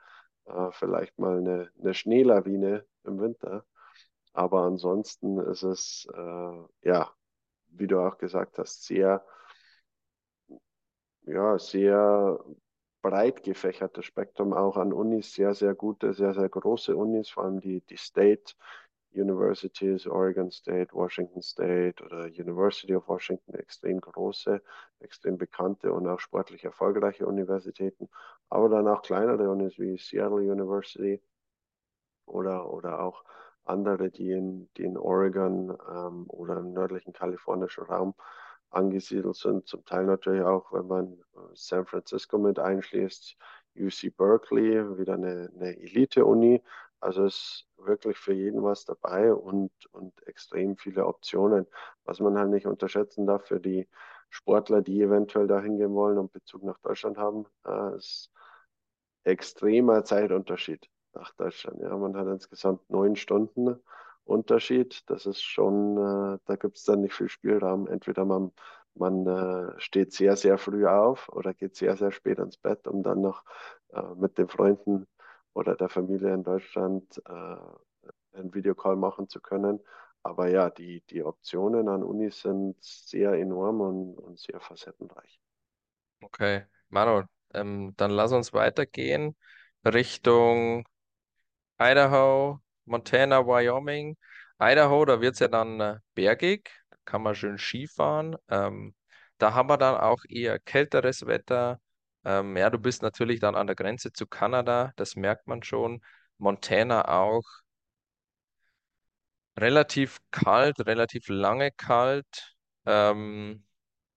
Äh, 0.46 0.70
vielleicht 0.72 1.18
mal 1.18 1.38
eine, 1.38 1.70
eine 1.80 1.94
Schneelawine 1.94 2.84
im 3.04 3.20
Winter. 3.20 3.64
Aber 4.32 4.62
ansonsten 4.62 5.38
ist 5.40 5.62
es, 5.62 6.08
äh, 6.14 6.88
ja, 6.88 7.12
wie 7.68 7.86
du 7.86 8.00
auch 8.00 8.18
gesagt 8.18 8.58
hast, 8.58 8.84
sehr, 8.84 9.24
ja, 11.22 11.58
sehr 11.58 12.38
breit 13.02 13.42
gefächertes 13.42 14.04
Spektrum 14.04 14.52
auch 14.52 14.76
an 14.76 14.92
Unis, 14.92 15.34
sehr, 15.34 15.54
sehr 15.54 15.74
gute, 15.74 16.12
sehr, 16.14 16.34
sehr 16.34 16.48
große 16.48 16.96
Unis, 16.96 17.30
vor 17.30 17.44
allem 17.44 17.60
die, 17.60 17.80
die 17.82 17.96
State 17.96 18.54
Universities, 19.12 20.06
Oregon 20.06 20.50
State, 20.50 20.92
Washington 20.92 21.42
State 21.42 22.02
oder 22.04 22.24
University 22.26 22.94
of 22.94 23.08
Washington, 23.08 23.54
extrem 23.54 24.00
große, 24.00 24.60
extrem 25.00 25.38
bekannte 25.38 25.92
und 25.92 26.06
auch 26.06 26.20
sportlich 26.20 26.64
erfolgreiche 26.64 27.26
Universitäten, 27.26 28.08
aber 28.48 28.68
dann 28.68 28.88
auch 28.88 29.02
kleinere 29.02 29.44
wie 29.78 29.98
Seattle 29.98 30.52
University 30.52 31.22
oder, 32.26 32.70
oder 32.72 33.00
auch 33.00 33.24
andere, 33.64 34.10
die 34.10 34.32
in, 34.32 34.68
die 34.76 34.84
in 34.84 34.96
Oregon 34.96 35.76
ähm, 35.90 36.24
oder 36.28 36.58
im 36.58 36.72
nördlichen 36.72 37.12
kalifornischen 37.12 37.84
Raum 37.84 38.14
angesiedelt 38.70 39.36
sind. 39.36 39.66
Zum 39.66 39.84
Teil 39.84 40.04
natürlich 40.04 40.42
auch, 40.42 40.72
wenn 40.72 40.86
man 40.86 41.12
äh, 41.12 41.38
San 41.54 41.86
Francisco 41.86 42.38
mit 42.38 42.58
einschließt, 42.58 43.36
UC 43.76 44.16
Berkeley, 44.16 44.98
wieder 44.98 45.14
eine, 45.14 45.50
eine 45.54 45.78
Elite-Uni. 45.78 46.62
Also 47.00 47.26
ist 47.26 47.67
wirklich 47.78 48.18
für 48.18 48.32
jeden 48.32 48.62
was 48.62 48.84
dabei 48.84 49.32
und, 49.32 49.70
und 49.92 50.26
extrem 50.26 50.76
viele 50.76 51.06
Optionen. 51.06 51.66
Was 52.04 52.20
man 52.20 52.38
halt 52.38 52.50
nicht 52.50 52.66
unterschätzen 52.66 53.26
darf 53.26 53.46
für 53.46 53.60
die 53.60 53.88
Sportler, 54.30 54.82
die 54.82 55.00
eventuell 55.02 55.46
dahin 55.46 55.78
gehen 55.78 55.94
wollen 55.94 56.18
und 56.18 56.32
Bezug 56.32 56.62
nach 56.62 56.78
Deutschland 56.78 57.18
haben, 57.18 57.46
äh, 57.66 57.96
ist 57.96 58.30
extremer 59.24 60.04
Zeitunterschied 60.04 60.88
nach 61.14 61.32
Deutschland. 61.34 61.80
Ja, 61.80 61.96
man 61.96 62.16
hat 62.16 62.26
insgesamt 62.28 62.88
neun 62.90 63.16
Stunden 63.16 63.80
Unterschied. 64.24 65.02
Das 65.10 65.26
ist 65.26 65.42
schon, 65.42 65.96
äh, 65.96 66.38
da 66.46 66.56
gibt 66.56 66.76
es 66.76 66.84
dann 66.84 67.00
nicht 67.00 67.14
viel 67.14 67.28
Spielraum. 67.28 67.88
Entweder 67.88 68.24
man, 68.24 68.52
man 68.94 69.26
äh, 69.26 69.80
steht 69.80 70.12
sehr, 70.12 70.36
sehr 70.36 70.58
früh 70.58 70.86
auf 70.86 71.28
oder 71.30 71.54
geht 71.54 71.76
sehr, 71.76 71.96
sehr 71.96 72.12
spät 72.12 72.38
ins 72.38 72.58
Bett, 72.58 72.86
um 72.86 73.02
dann 73.02 73.22
noch 73.22 73.44
äh, 73.92 74.02
mit 74.16 74.38
den 74.38 74.48
Freunden 74.48 75.06
oder 75.54 75.76
der 75.76 75.88
Familie 75.88 76.32
in 76.34 76.44
Deutschland 76.44 77.22
äh, 77.26 77.56
einen 78.36 78.54
Videocall 78.54 78.96
machen 78.96 79.28
zu 79.28 79.40
können. 79.40 79.80
Aber 80.22 80.48
ja, 80.48 80.70
die, 80.70 81.02
die 81.10 81.22
Optionen 81.22 81.88
an 81.88 82.02
Unis 82.02 82.40
sind 82.42 82.76
sehr 82.82 83.32
enorm 83.34 83.80
und, 83.80 84.18
und 84.18 84.38
sehr 84.38 84.60
facettenreich. 84.60 85.40
Okay, 86.20 86.64
Manu, 86.88 87.22
ähm, 87.54 87.94
dann 87.96 88.10
lass 88.10 88.32
uns 88.32 88.52
weitergehen 88.52 89.36
Richtung 89.84 90.84
Idaho, 91.80 92.60
Montana, 92.84 93.46
Wyoming. 93.46 94.16
Idaho, 94.60 95.04
da 95.04 95.20
wird 95.20 95.34
es 95.34 95.40
ja 95.40 95.48
dann 95.48 95.80
äh, 95.80 95.98
bergig, 96.14 96.70
kann 97.04 97.22
man 97.22 97.34
schön 97.34 97.58
Skifahren. 97.58 98.36
Ähm, 98.48 98.94
da 99.38 99.54
haben 99.54 99.68
wir 99.68 99.76
dann 99.78 99.96
auch 99.96 100.24
eher 100.28 100.58
kälteres 100.58 101.26
Wetter. 101.26 101.80
Ähm, 102.28 102.56
ja, 102.56 102.70
du 102.70 102.78
bist 102.78 103.02
natürlich 103.02 103.40
dann 103.40 103.56
an 103.56 103.66
der 103.66 103.76
Grenze 103.76 104.12
zu 104.12 104.26
Kanada, 104.28 104.92
das 104.96 105.16
merkt 105.16 105.48
man 105.48 105.62
schon. 105.64 106.00
Montana 106.38 107.08
auch 107.08 107.42
relativ 109.58 110.18
kalt, 110.30 110.80
relativ 110.86 111.28
lange 111.28 111.70
kalt. 111.72 112.54
Ähm, 112.86 113.64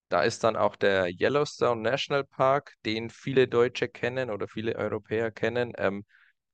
da 0.09 0.23
ist 0.23 0.43
dann 0.43 0.55
auch 0.57 0.75
der 0.75 1.07
Yellowstone 1.09 1.81
National 1.81 2.25
Park, 2.25 2.75
den 2.85 3.09
viele 3.09 3.47
Deutsche 3.47 3.87
kennen 3.89 4.29
oder 4.29 4.47
viele 4.47 4.75
Europäer 4.75 5.31
kennen. 5.31 5.73
Ähm, 5.77 6.05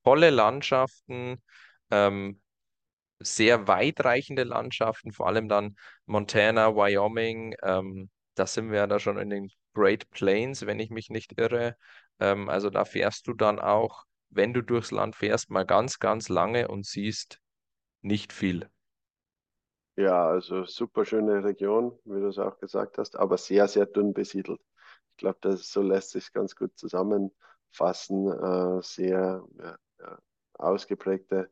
tolle 0.03 0.29
Landschaften, 0.31 1.41
ähm, 1.91 2.41
sehr 3.19 3.67
weitreichende 3.67 4.43
Landschaften, 4.43 5.13
vor 5.13 5.27
allem 5.27 5.49
dann 5.49 5.77
Montana, 6.05 6.75
Wyoming. 6.75 7.55
Ähm, 7.63 8.09
da 8.35 8.47
sind 8.47 8.71
wir 8.71 8.79
ja 8.79 8.87
da 8.87 8.99
schon 8.99 9.17
in 9.19 9.29
den 9.29 9.51
Great 9.77 10.09
Plains, 10.09 10.65
wenn 10.65 10.79
ich 10.79 10.89
mich 10.89 11.09
nicht 11.11 11.37
irre. 11.39 11.75
Ähm, 12.19 12.49
also 12.49 12.69
da 12.71 12.83
fährst 12.85 13.27
du 13.27 13.33
dann 13.33 13.59
auch, 13.59 14.05
wenn 14.29 14.53
du 14.53 14.61
durchs 14.61 14.91
Land 14.91 15.15
fährst, 15.15 15.49
mal 15.51 15.65
ganz, 15.65 15.99
ganz 15.99 16.29
lange 16.29 16.67
und 16.67 16.85
siehst 16.85 17.39
nicht 18.01 18.33
viel. 18.33 18.69
Ja, 19.95 20.27
also 20.27 20.63
super 20.65 21.05
schöne 21.05 21.43
Region, 21.43 21.97
wie 22.05 22.19
du 22.19 22.27
es 22.27 22.37
auch 22.37 22.59
gesagt 22.59 22.97
hast, 22.99 23.15
aber 23.15 23.37
sehr, 23.37 23.67
sehr 23.67 23.85
dünn 23.87 24.13
besiedelt. 24.13 24.61
Ich 25.11 25.17
glaube, 25.17 25.39
das 25.41 25.71
so 25.71 25.81
lässt 25.81 26.11
sich 26.11 26.31
ganz 26.33 26.55
gut 26.55 26.77
zusammenfassen. 26.77 28.27
Äh, 28.31 28.81
sehr 28.83 29.43
ja, 29.59 30.19
ausgeprägte 30.53 31.49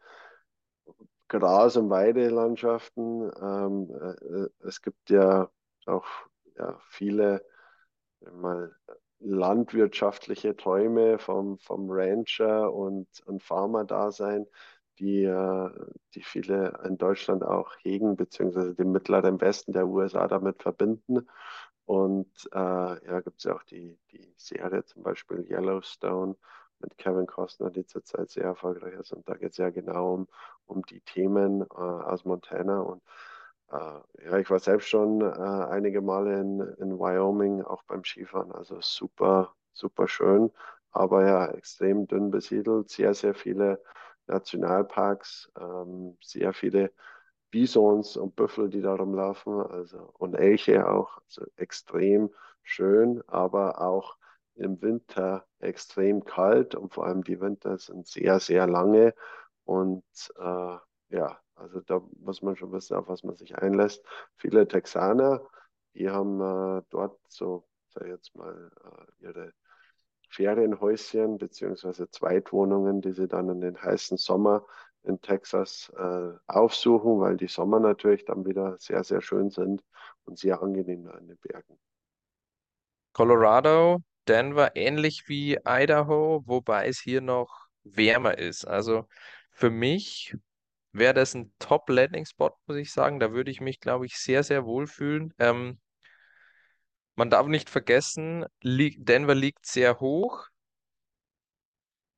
Gras- 1.28 1.78
und 1.78 1.90
Weidelandschaften. 1.90 3.32
Ähm, 3.42 3.90
äh, 4.62 4.68
es 4.68 4.82
gibt 4.82 5.10
ja 5.10 5.50
auch 5.86 6.06
ja, 6.58 6.80
viele 6.90 7.44
mal 8.34 8.76
landwirtschaftliche 9.20 10.56
Träume 10.56 11.18
vom, 11.20 11.58
vom 11.60 11.88
Rancher 11.90 12.74
und, 12.74 13.08
und 13.26 13.44
Farmer-Dasein, 13.44 14.46
die, 15.00 15.24
äh, 15.24 15.70
die 16.14 16.24
viele 16.24 16.80
in 16.86 16.98
Deutschland 16.98 17.44
auch 17.44 17.74
hegen, 17.82 18.16
beziehungsweise 18.16 18.76
den 18.76 18.92
mittleren 18.92 19.40
Westen 19.42 19.74
der 19.74 19.88
USA 19.88 20.28
damit 20.28 20.62
verbinden. 20.62 21.28
Und 21.86 22.32
äh, 22.52 22.58
ja, 23.08 23.22
gibt 23.22 23.38
es 23.38 23.44
ja 23.44 23.56
auch 23.56 23.64
die, 23.64 24.00
die 24.12 24.34
Serie 24.38 24.84
zum 24.86 25.04
Beispiel 25.04 25.46
Yellowstone 25.50 26.36
mit 26.80 26.98
Kevin 26.98 27.28
Costner, 27.28 27.70
die 27.70 27.86
zurzeit 27.86 28.30
sehr 28.30 28.44
erfolgreich 28.44 28.94
ist. 28.96 29.14
Und 29.14 29.28
da 29.30 29.36
geht 29.36 29.52
es 29.52 29.58
ja 29.58 29.70
genau 29.70 30.14
um, 30.14 30.28
um 30.66 30.84
die 30.86 31.02
Themen 31.02 31.62
äh, 31.62 31.66
aus 31.76 32.26
Montana. 32.26 32.82
Und 32.82 33.04
ja, 33.72 34.38
ich 34.40 34.50
war 34.50 34.60
selbst 34.60 34.88
schon 34.90 35.22
äh, 35.22 35.26
einige 35.26 36.02
Male 36.02 36.40
in, 36.40 36.60
in 36.80 37.00
Wyoming, 37.00 37.62
auch 37.64 37.84
beim 37.84 38.04
Skifahren. 38.04 38.52
Also 38.52 38.80
super, 38.82 39.54
super 39.74 40.08
schön, 40.08 40.52
aber 40.92 41.26
ja, 41.26 41.48
extrem 41.48 42.08
dünn 42.08 42.32
besiedelt, 42.32 42.90
sehr, 42.90 43.14
sehr 43.14 43.34
viele 43.36 43.82
Nationalparks, 44.28 45.52
ähm, 45.60 46.18
sehr 46.22 46.54
viele 46.54 46.92
Bisons 47.52 48.18
und 48.18 48.36
Büffel, 48.36 48.70
die 48.70 48.82
da 48.82 48.96
rumlaufen, 48.96 49.54
also 49.62 50.12
und 50.18 50.36
Elche 50.36 50.88
auch, 50.90 51.20
also 51.26 51.46
extrem 51.58 52.30
schön, 52.64 53.24
aber 53.28 53.82
auch 53.82 54.18
im 54.56 54.82
Winter 54.82 55.46
extrem 55.60 56.24
kalt 56.26 56.76
und 56.76 56.94
vor 56.94 57.06
allem 57.06 57.24
die 57.24 57.40
Winter 57.42 57.78
sind 57.78 58.08
sehr, 58.08 58.40
sehr 58.40 58.68
lange 58.68 59.14
und 59.66 60.04
äh, 60.38 60.78
ja, 61.10 61.40
also 61.56 61.80
da 61.82 62.02
muss 62.20 62.42
man 62.42 62.56
schon 62.56 62.72
wissen, 62.72 62.96
auf 62.96 63.08
was 63.08 63.24
man 63.24 63.36
sich 63.36 63.58
einlässt. 63.58 64.04
Viele 64.36 64.68
Texaner, 64.68 65.42
die 65.94 66.10
haben 66.10 66.42
äh, 66.42 66.82
dort 66.90 67.20
so, 67.28 67.68
sag 67.94 68.04
ich 68.04 68.10
jetzt 68.10 68.36
mal, 68.36 68.72
äh, 68.84 69.24
ihre 69.24 69.54
Ferienhäuschen 70.30 71.38
beziehungsweise 71.38 72.10
Zweitwohnungen, 72.10 73.02
die 73.02 73.14
sie 73.14 73.28
dann 73.28 73.50
in 73.50 73.62
den 73.62 73.82
heißen 73.82 74.18
Sommer 74.18 74.66
in 75.04 75.22
Texas 75.22 75.92
äh, 75.96 76.32
aufsuchen, 76.48 77.20
weil 77.20 77.38
die 77.38 77.48
Sommer 77.48 77.80
natürlich 77.80 78.26
dann 78.26 78.46
wieder 78.46 78.78
sehr, 78.80 79.04
sehr 79.04 79.22
schön 79.22 79.50
sind 79.50 79.84
und 80.26 80.38
sehr 80.38 80.62
angenehm 80.62 81.06
da 81.06 81.18
in 81.18 81.28
den 81.28 81.38
Bergen. 81.38 81.80
Colorado, 83.14 84.02
Denver, 84.28 84.76
ähnlich 84.76 85.26
wie 85.28 85.58
Idaho, 85.66 86.42
wobei 86.46 86.88
es 86.88 87.00
hier 87.00 87.22
noch 87.22 87.68
wärmer 87.84 88.38
ist. 88.38 88.66
Also 88.66 89.08
für 89.52 89.70
mich 89.70 90.36
wäre 90.98 91.14
das 91.14 91.36
ein 91.36 91.54
Top-Landing-Spot, 91.60 92.52
muss 92.68 92.78
ich 92.78 92.92
sagen. 92.92 93.20
Da 93.20 93.32
würde 93.32 93.52
ich 93.52 93.62
mich, 93.62 93.80
glaube 93.80 94.06
ich, 94.06 94.18
sehr, 94.18 94.44
sehr 94.44 94.66
wohlfühlen. 94.66 95.34
Ähm, 95.40 95.80
man 97.16 97.30
darf 97.30 97.48
nicht 97.48 97.70
vergessen, 97.70 98.46
Denver 98.64 99.36
liegt 99.36 99.66
sehr 99.66 100.00
hoch, 100.00 100.48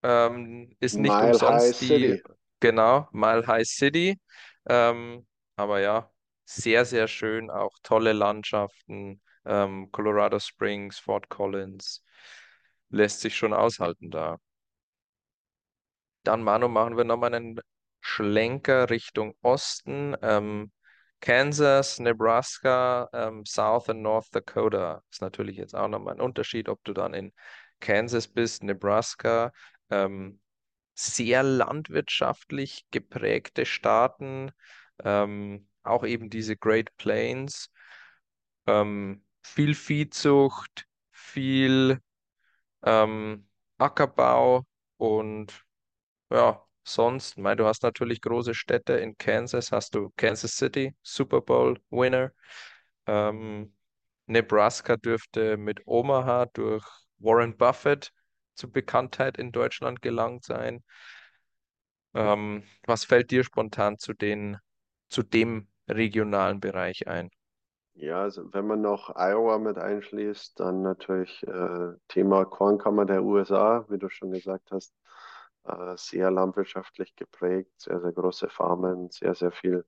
ähm, 0.04 0.76
ist 0.80 0.96
nicht 0.96 1.12
Mile 1.12 1.22
High 1.22 1.34
umsonst 1.34 1.82
die, 1.82 1.88
City. 1.88 2.24
genau, 2.60 3.08
Mile 3.12 3.46
High 3.46 3.68
City. 3.68 4.20
Ähm, 4.68 5.26
aber 5.56 5.80
ja, 5.80 6.12
sehr, 6.46 6.86
sehr 6.86 7.08
schön, 7.08 7.50
auch 7.50 7.78
tolle 7.84 8.13
Landschaften. 8.13 9.22
Ähm, 9.46 9.92
Colorado 9.92 10.40
Springs, 10.40 11.00
Fort 11.00 11.30
Collins, 11.30 12.04
lässt 12.90 13.22
sich 13.22 13.36
schon 13.36 13.54
aushalten 13.54 14.12
da. 14.12 14.38
Dann, 16.24 16.44
Manu, 16.44 16.68
machen 16.68 16.98
wir 16.98 17.06
nochmal 17.06 17.34
einen 17.34 17.60
Schlenker 18.08 18.89
Richtung 18.89 19.34
Osten. 19.41 20.15
Ähm, 20.22 20.72
Kansas, 21.20 22.00
Nebraska, 22.00 23.10
ähm, 23.12 23.43
South 23.46 23.89
und 23.89 24.02
North 24.02 24.28
Dakota. 24.34 25.04
Ist 25.12 25.22
natürlich 25.22 25.58
jetzt 25.58 25.76
auch 25.76 25.88
nochmal 25.89 26.13
ein 26.15 26.22
Unterschied, 26.22 26.70
ob 26.70 26.82
du 26.86 26.93
dann 26.93 27.13
in 27.13 27.34
Kansas 27.82 28.28
bist, 28.30 28.63
Nebraska. 28.63 29.52
Ähm, 29.89 30.39
sehr 30.96 31.43
landwirtschaftlich 31.43 32.86
geprägte 32.91 33.65
Staaten, 33.65 34.52
ähm, 35.04 35.67
auch 35.84 36.06
eben 36.06 36.30
diese 36.30 36.56
Great 36.58 36.96
Plains, 36.98 37.70
ähm, 38.67 39.24
viel 39.43 39.76
Viehzucht, 39.76 40.86
viel 41.12 42.00
ähm, 42.84 43.48
Ackerbau 43.78 44.63
und 44.98 45.63
ja, 46.32 46.67
sonst, 46.88 47.38
mei, 47.38 47.56
du 47.56 47.65
hast 47.65 47.84
natürlich 47.84 48.21
große 48.21 48.54
Städte. 48.56 48.93
In 48.93 49.17
Kansas 49.17 49.71
hast 49.71 49.95
du 49.95 50.12
Kansas 50.17 50.56
City, 50.58 50.95
Super 51.04 51.41
Bowl 51.41 51.80
Winner. 51.89 52.32
Ähm, 53.08 53.73
Nebraska 54.28 54.97
dürfte 54.97 55.58
mit 55.58 55.82
Omaha 55.86 56.45
durch 56.47 56.86
Warren 57.19 57.58
Buffett 57.58 58.12
zu 58.56 58.71
Bekanntheit 58.71 59.38
in 59.38 59.52
Deutschland 59.52 60.02
gelangt 60.02 60.43
sein. 60.45 60.84
Ähm, 62.13 62.63
was 62.86 63.06
fällt 63.06 63.32
dir 63.32 63.43
spontan 63.45 63.97
zu 63.97 64.13
den, 64.13 64.58
zu 65.10 65.23
dem 65.23 65.67
regionalen 65.88 66.60
Bereich 66.60 67.08
ein? 67.08 67.30
Ja, 67.95 68.21
also 68.21 68.54
wenn 68.54 68.67
man 68.67 68.82
noch 68.82 69.10
Iowa 69.15 69.58
mit 69.58 69.78
einschließt, 69.78 70.60
dann 70.60 70.84
natürlich 70.84 71.41
äh, 71.47 71.93
Thema 72.08 72.45
Kornkammer 72.45 73.06
der 73.06 73.23
USA, 73.23 73.86
wie 73.89 73.97
du 73.97 74.08
schon 74.10 74.32
gesagt 74.32 74.71
hast, 74.71 74.93
sehr 75.98 76.32
landwirtschaftlich 76.32 77.16
geprägt, 77.16 77.72
sehr, 77.78 78.00
sehr 78.00 78.12
große 78.12 78.50
Farmen, 78.50 79.10
sehr, 79.10 79.36
sehr 79.36 79.52
viel 79.52 79.86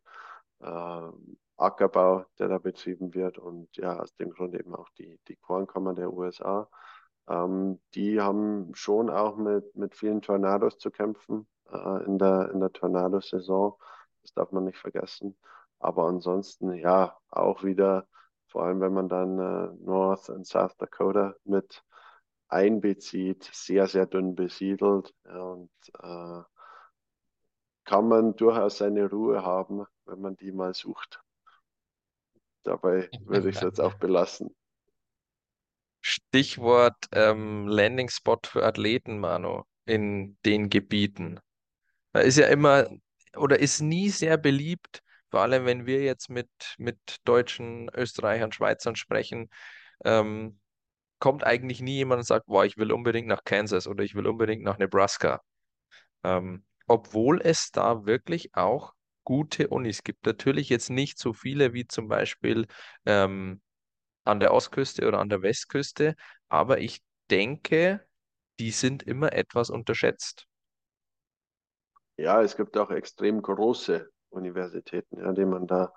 äh, 0.61 1.09
Ackerbau, 1.57 2.25
der 2.37 2.47
da 2.47 2.57
betrieben 2.57 3.13
wird 3.13 3.37
und 3.37 3.75
ja, 3.77 3.99
aus 3.99 4.15
dem 4.15 4.31
Grund 4.31 4.55
eben 4.55 4.73
auch 4.75 4.89
die, 4.97 5.19
die 5.27 5.35
Kornkammer 5.35 5.93
der 5.93 6.13
USA. 6.13 6.69
Ähm, 7.27 7.79
die 7.93 8.19
haben 8.21 8.73
schon 8.73 9.09
auch 9.09 9.35
mit, 9.37 9.75
mit 9.75 9.95
vielen 9.95 10.21
Tornados 10.21 10.77
zu 10.77 10.89
kämpfen 10.91 11.47
äh, 11.71 12.05
in 12.05 12.17
der, 12.17 12.51
in 12.53 12.59
der 12.59 12.71
Tornadosaison. 12.71 13.75
Das 14.21 14.33
darf 14.33 14.51
man 14.51 14.65
nicht 14.65 14.77
vergessen. 14.77 15.37
Aber 15.79 16.07
ansonsten, 16.07 16.73
ja, 16.73 17.17
auch 17.29 17.63
wieder, 17.63 18.07
vor 18.47 18.63
allem 18.63 18.81
wenn 18.81 18.93
man 18.93 19.09
dann 19.09 19.39
äh, 19.39 19.71
North 19.83 20.29
und 20.29 20.45
South 20.47 20.75
Dakota 20.77 21.35
mit 21.45 21.83
einbezieht, 22.49 23.49
sehr, 23.53 23.87
sehr 23.87 24.05
dünn 24.05 24.35
besiedelt. 24.35 25.13
Und 25.23 25.71
äh, 26.01 26.41
kann 27.85 28.07
man 28.07 28.35
durchaus 28.35 28.77
seine 28.77 29.09
Ruhe 29.09 29.43
haben, 29.43 29.85
wenn 30.05 30.21
man 30.21 30.35
die 30.35 30.51
mal 30.51 30.73
sucht. 30.73 31.21
Dabei 32.63 33.09
würde 33.21 33.49
ich 33.49 33.55
es 33.55 33.61
jetzt 33.61 33.79
auch 33.79 33.95
belassen. 33.95 34.55
Stichwort 36.01 36.95
ähm, 37.11 37.67
Landing 37.67 38.09
Spot 38.09 38.39
für 38.45 38.65
Athleten, 38.65 39.19
Manu, 39.19 39.63
in 39.85 40.37
den 40.45 40.69
Gebieten. 40.69 41.39
Da 42.13 42.21
ist 42.21 42.37
ja 42.37 42.47
immer 42.47 42.87
oder 43.35 43.59
ist 43.59 43.81
nie 43.81 44.09
sehr 44.09 44.37
beliebt, 44.37 45.01
vor 45.29 45.41
allem 45.41 45.65
wenn 45.65 45.85
wir 45.85 46.01
jetzt 46.01 46.29
mit, 46.29 46.49
mit 46.77 46.97
Deutschen, 47.25 47.89
Österreichern, 47.93 48.51
Schweizern 48.51 48.95
sprechen, 48.95 49.49
ähm, 50.03 50.59
kommt 51.19 51.43
eigentlich 51.43 51.81
nie 51.81 51.97
jemand 51.97 52.19
und 52.19 52.25
sagt, 52.25 52.47
boah, 52.47 52.65
ich 52.65 52.77
will 52.77 52.91
unbedingt 52.91 53.27
nach 53.27 53.43
Kansas 53.43 53.87
oder 53.87 54.03
ich 54.03 54.15
will 54.15 54.27
unbedingt 54.27 54.63
nach 54.63 54.77
Nebraska. 54.77 55.41
Ähm, 56.23 56.65
obwohl 56.87 57.41
es 57.41 57.71
da 57.71 58.05
wirklich 58.05 58.55
auch 58.55 58.93
gute 59.23 59.67
Unis 59.67 60.03
gibt. 60.03 60.25
Natürlich 60.25 60.69
jetzt 60.69 60.89
nicht 60.89 61.19
so 61.19 61.33
viele 61.33 61.73
wie 61.73 61.87
zum 61.87 62.07
Beispiel 62.07 62.65
ähm, 63.05 63.61
an 64.25 64.39
der 64.39 64.53
Ostküste 64.53 65.07
oder 65.07 65.19
an 65.19 65.29
der 65.29 65.41
Westküste, 65.41 66.15
aber 66.47 66.79
ich 66.79 67.03
denke, 67.29 68.05
die 68.59 68.71
sind 68.71 69.03
immer 69.03 69.33
etwas 69.33 69.69
unterschätzt. 69.69 70.47
Ja, 72.17 72.41
es 72.41 72.57
gibt 72.57 72.75
auch 72.77 72.89
extrem 72.89 73.41
große 73.41 74.09
Universitäten, 74.29 75.19
ja, 75.19 75.31
die 75.31 75.45
man 75.45 75.67
da 75.67 75.93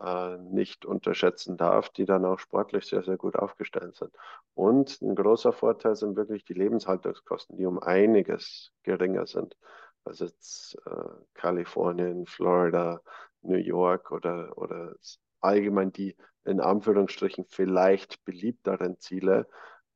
äh, 0.00 0.36
nicht 0.38 0.84
unterschätzen 0.84 1.56
darf, 1.56 1.90
die 1.90 2.04
dann 2.04 2.24
auch 2.24 2.38
sportlich 2.38 2.86
sehr, 2.86 3.02
sehr 3.02 3.16
gut 3.16 3.36
aufgestellt 3.36 3.96
sind. 3.96 4.12
Und 4.54 5.00
ein 5.02 5.14
großer 5.14 5.52
Vorteil 5.52 5.96
sind 5.96 6.16
wirklich 6.16 6.44
die 6.44 6.54
Lebenshaltungskosten, 6.54 7.56
die 7.56 7.66
um 7.66 7.78
einiges 7.78 8.72
geringer 8.82 9.26
sind. 9.26 9.56
Also 10.04 10.24
jetzt 10.24 10.76
äh, 10.86 11.08
Kalifornien, 11.34 12.26
Florida, 12.26 13.00
New 13.42 13.56
York 13.56 14.10
oder, 14.10 14.56
oder 14.56 14.94
allgemein 15.40 15.92
die 15.92 16.16
in 16.44 16.60
Anführungsstrichen 16.60 17.44
vielleicht 17.44 18.24
beliebteren 18.24 18.98
Ziele 18.98 19.46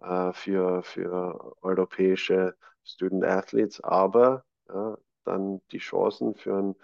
äh, 0.01 0.33
für, 0.33 0.83
für 0.83 1.57
europäische 1.63 2.57
Student 2.85 3.25
Athletes, 3.25 3.81
aber 3.81 4.45
ja, 4.69 4.97
dann 5.25 5.61
die 5.73 5.79
Chancen 5.79 6.35
für 6.35 6.75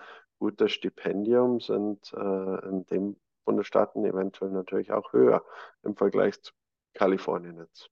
ein 0.43 0.49
gutes 0.49 0.73
Stipendium 0.73 1.61
sind 1.61 2.13
äh, 2.15 2.69
in 2.69 2.85
den 2.87 3.17
Bundesstaaten 3.45 4.05
eventuell 4.05 4.51
natürlich 4.51 4.93
auch 4.93 5.13
höher 5.13 5.45
im 5.83 5.97
Vergleich 5.97 6.41
zu 6.41 6.53
Kalifornien 6.95 7.59
jetzt. 7.59 7.89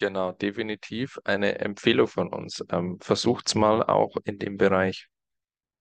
Genau, 0.00 0.32
definitiv 0.32 1.18
eine 1.24 1.58
Empfehlung 1.58 2.06
von 2.06 2.32
uns. 2.32 2.64
Ähm, 2.70 2.98
versucht's 3.00 3.54
mal 3.56 3.82
auch 3.82 4.16
in 4.24 4.38
dem 4.38 4.56
Bereich. 4.56 5.08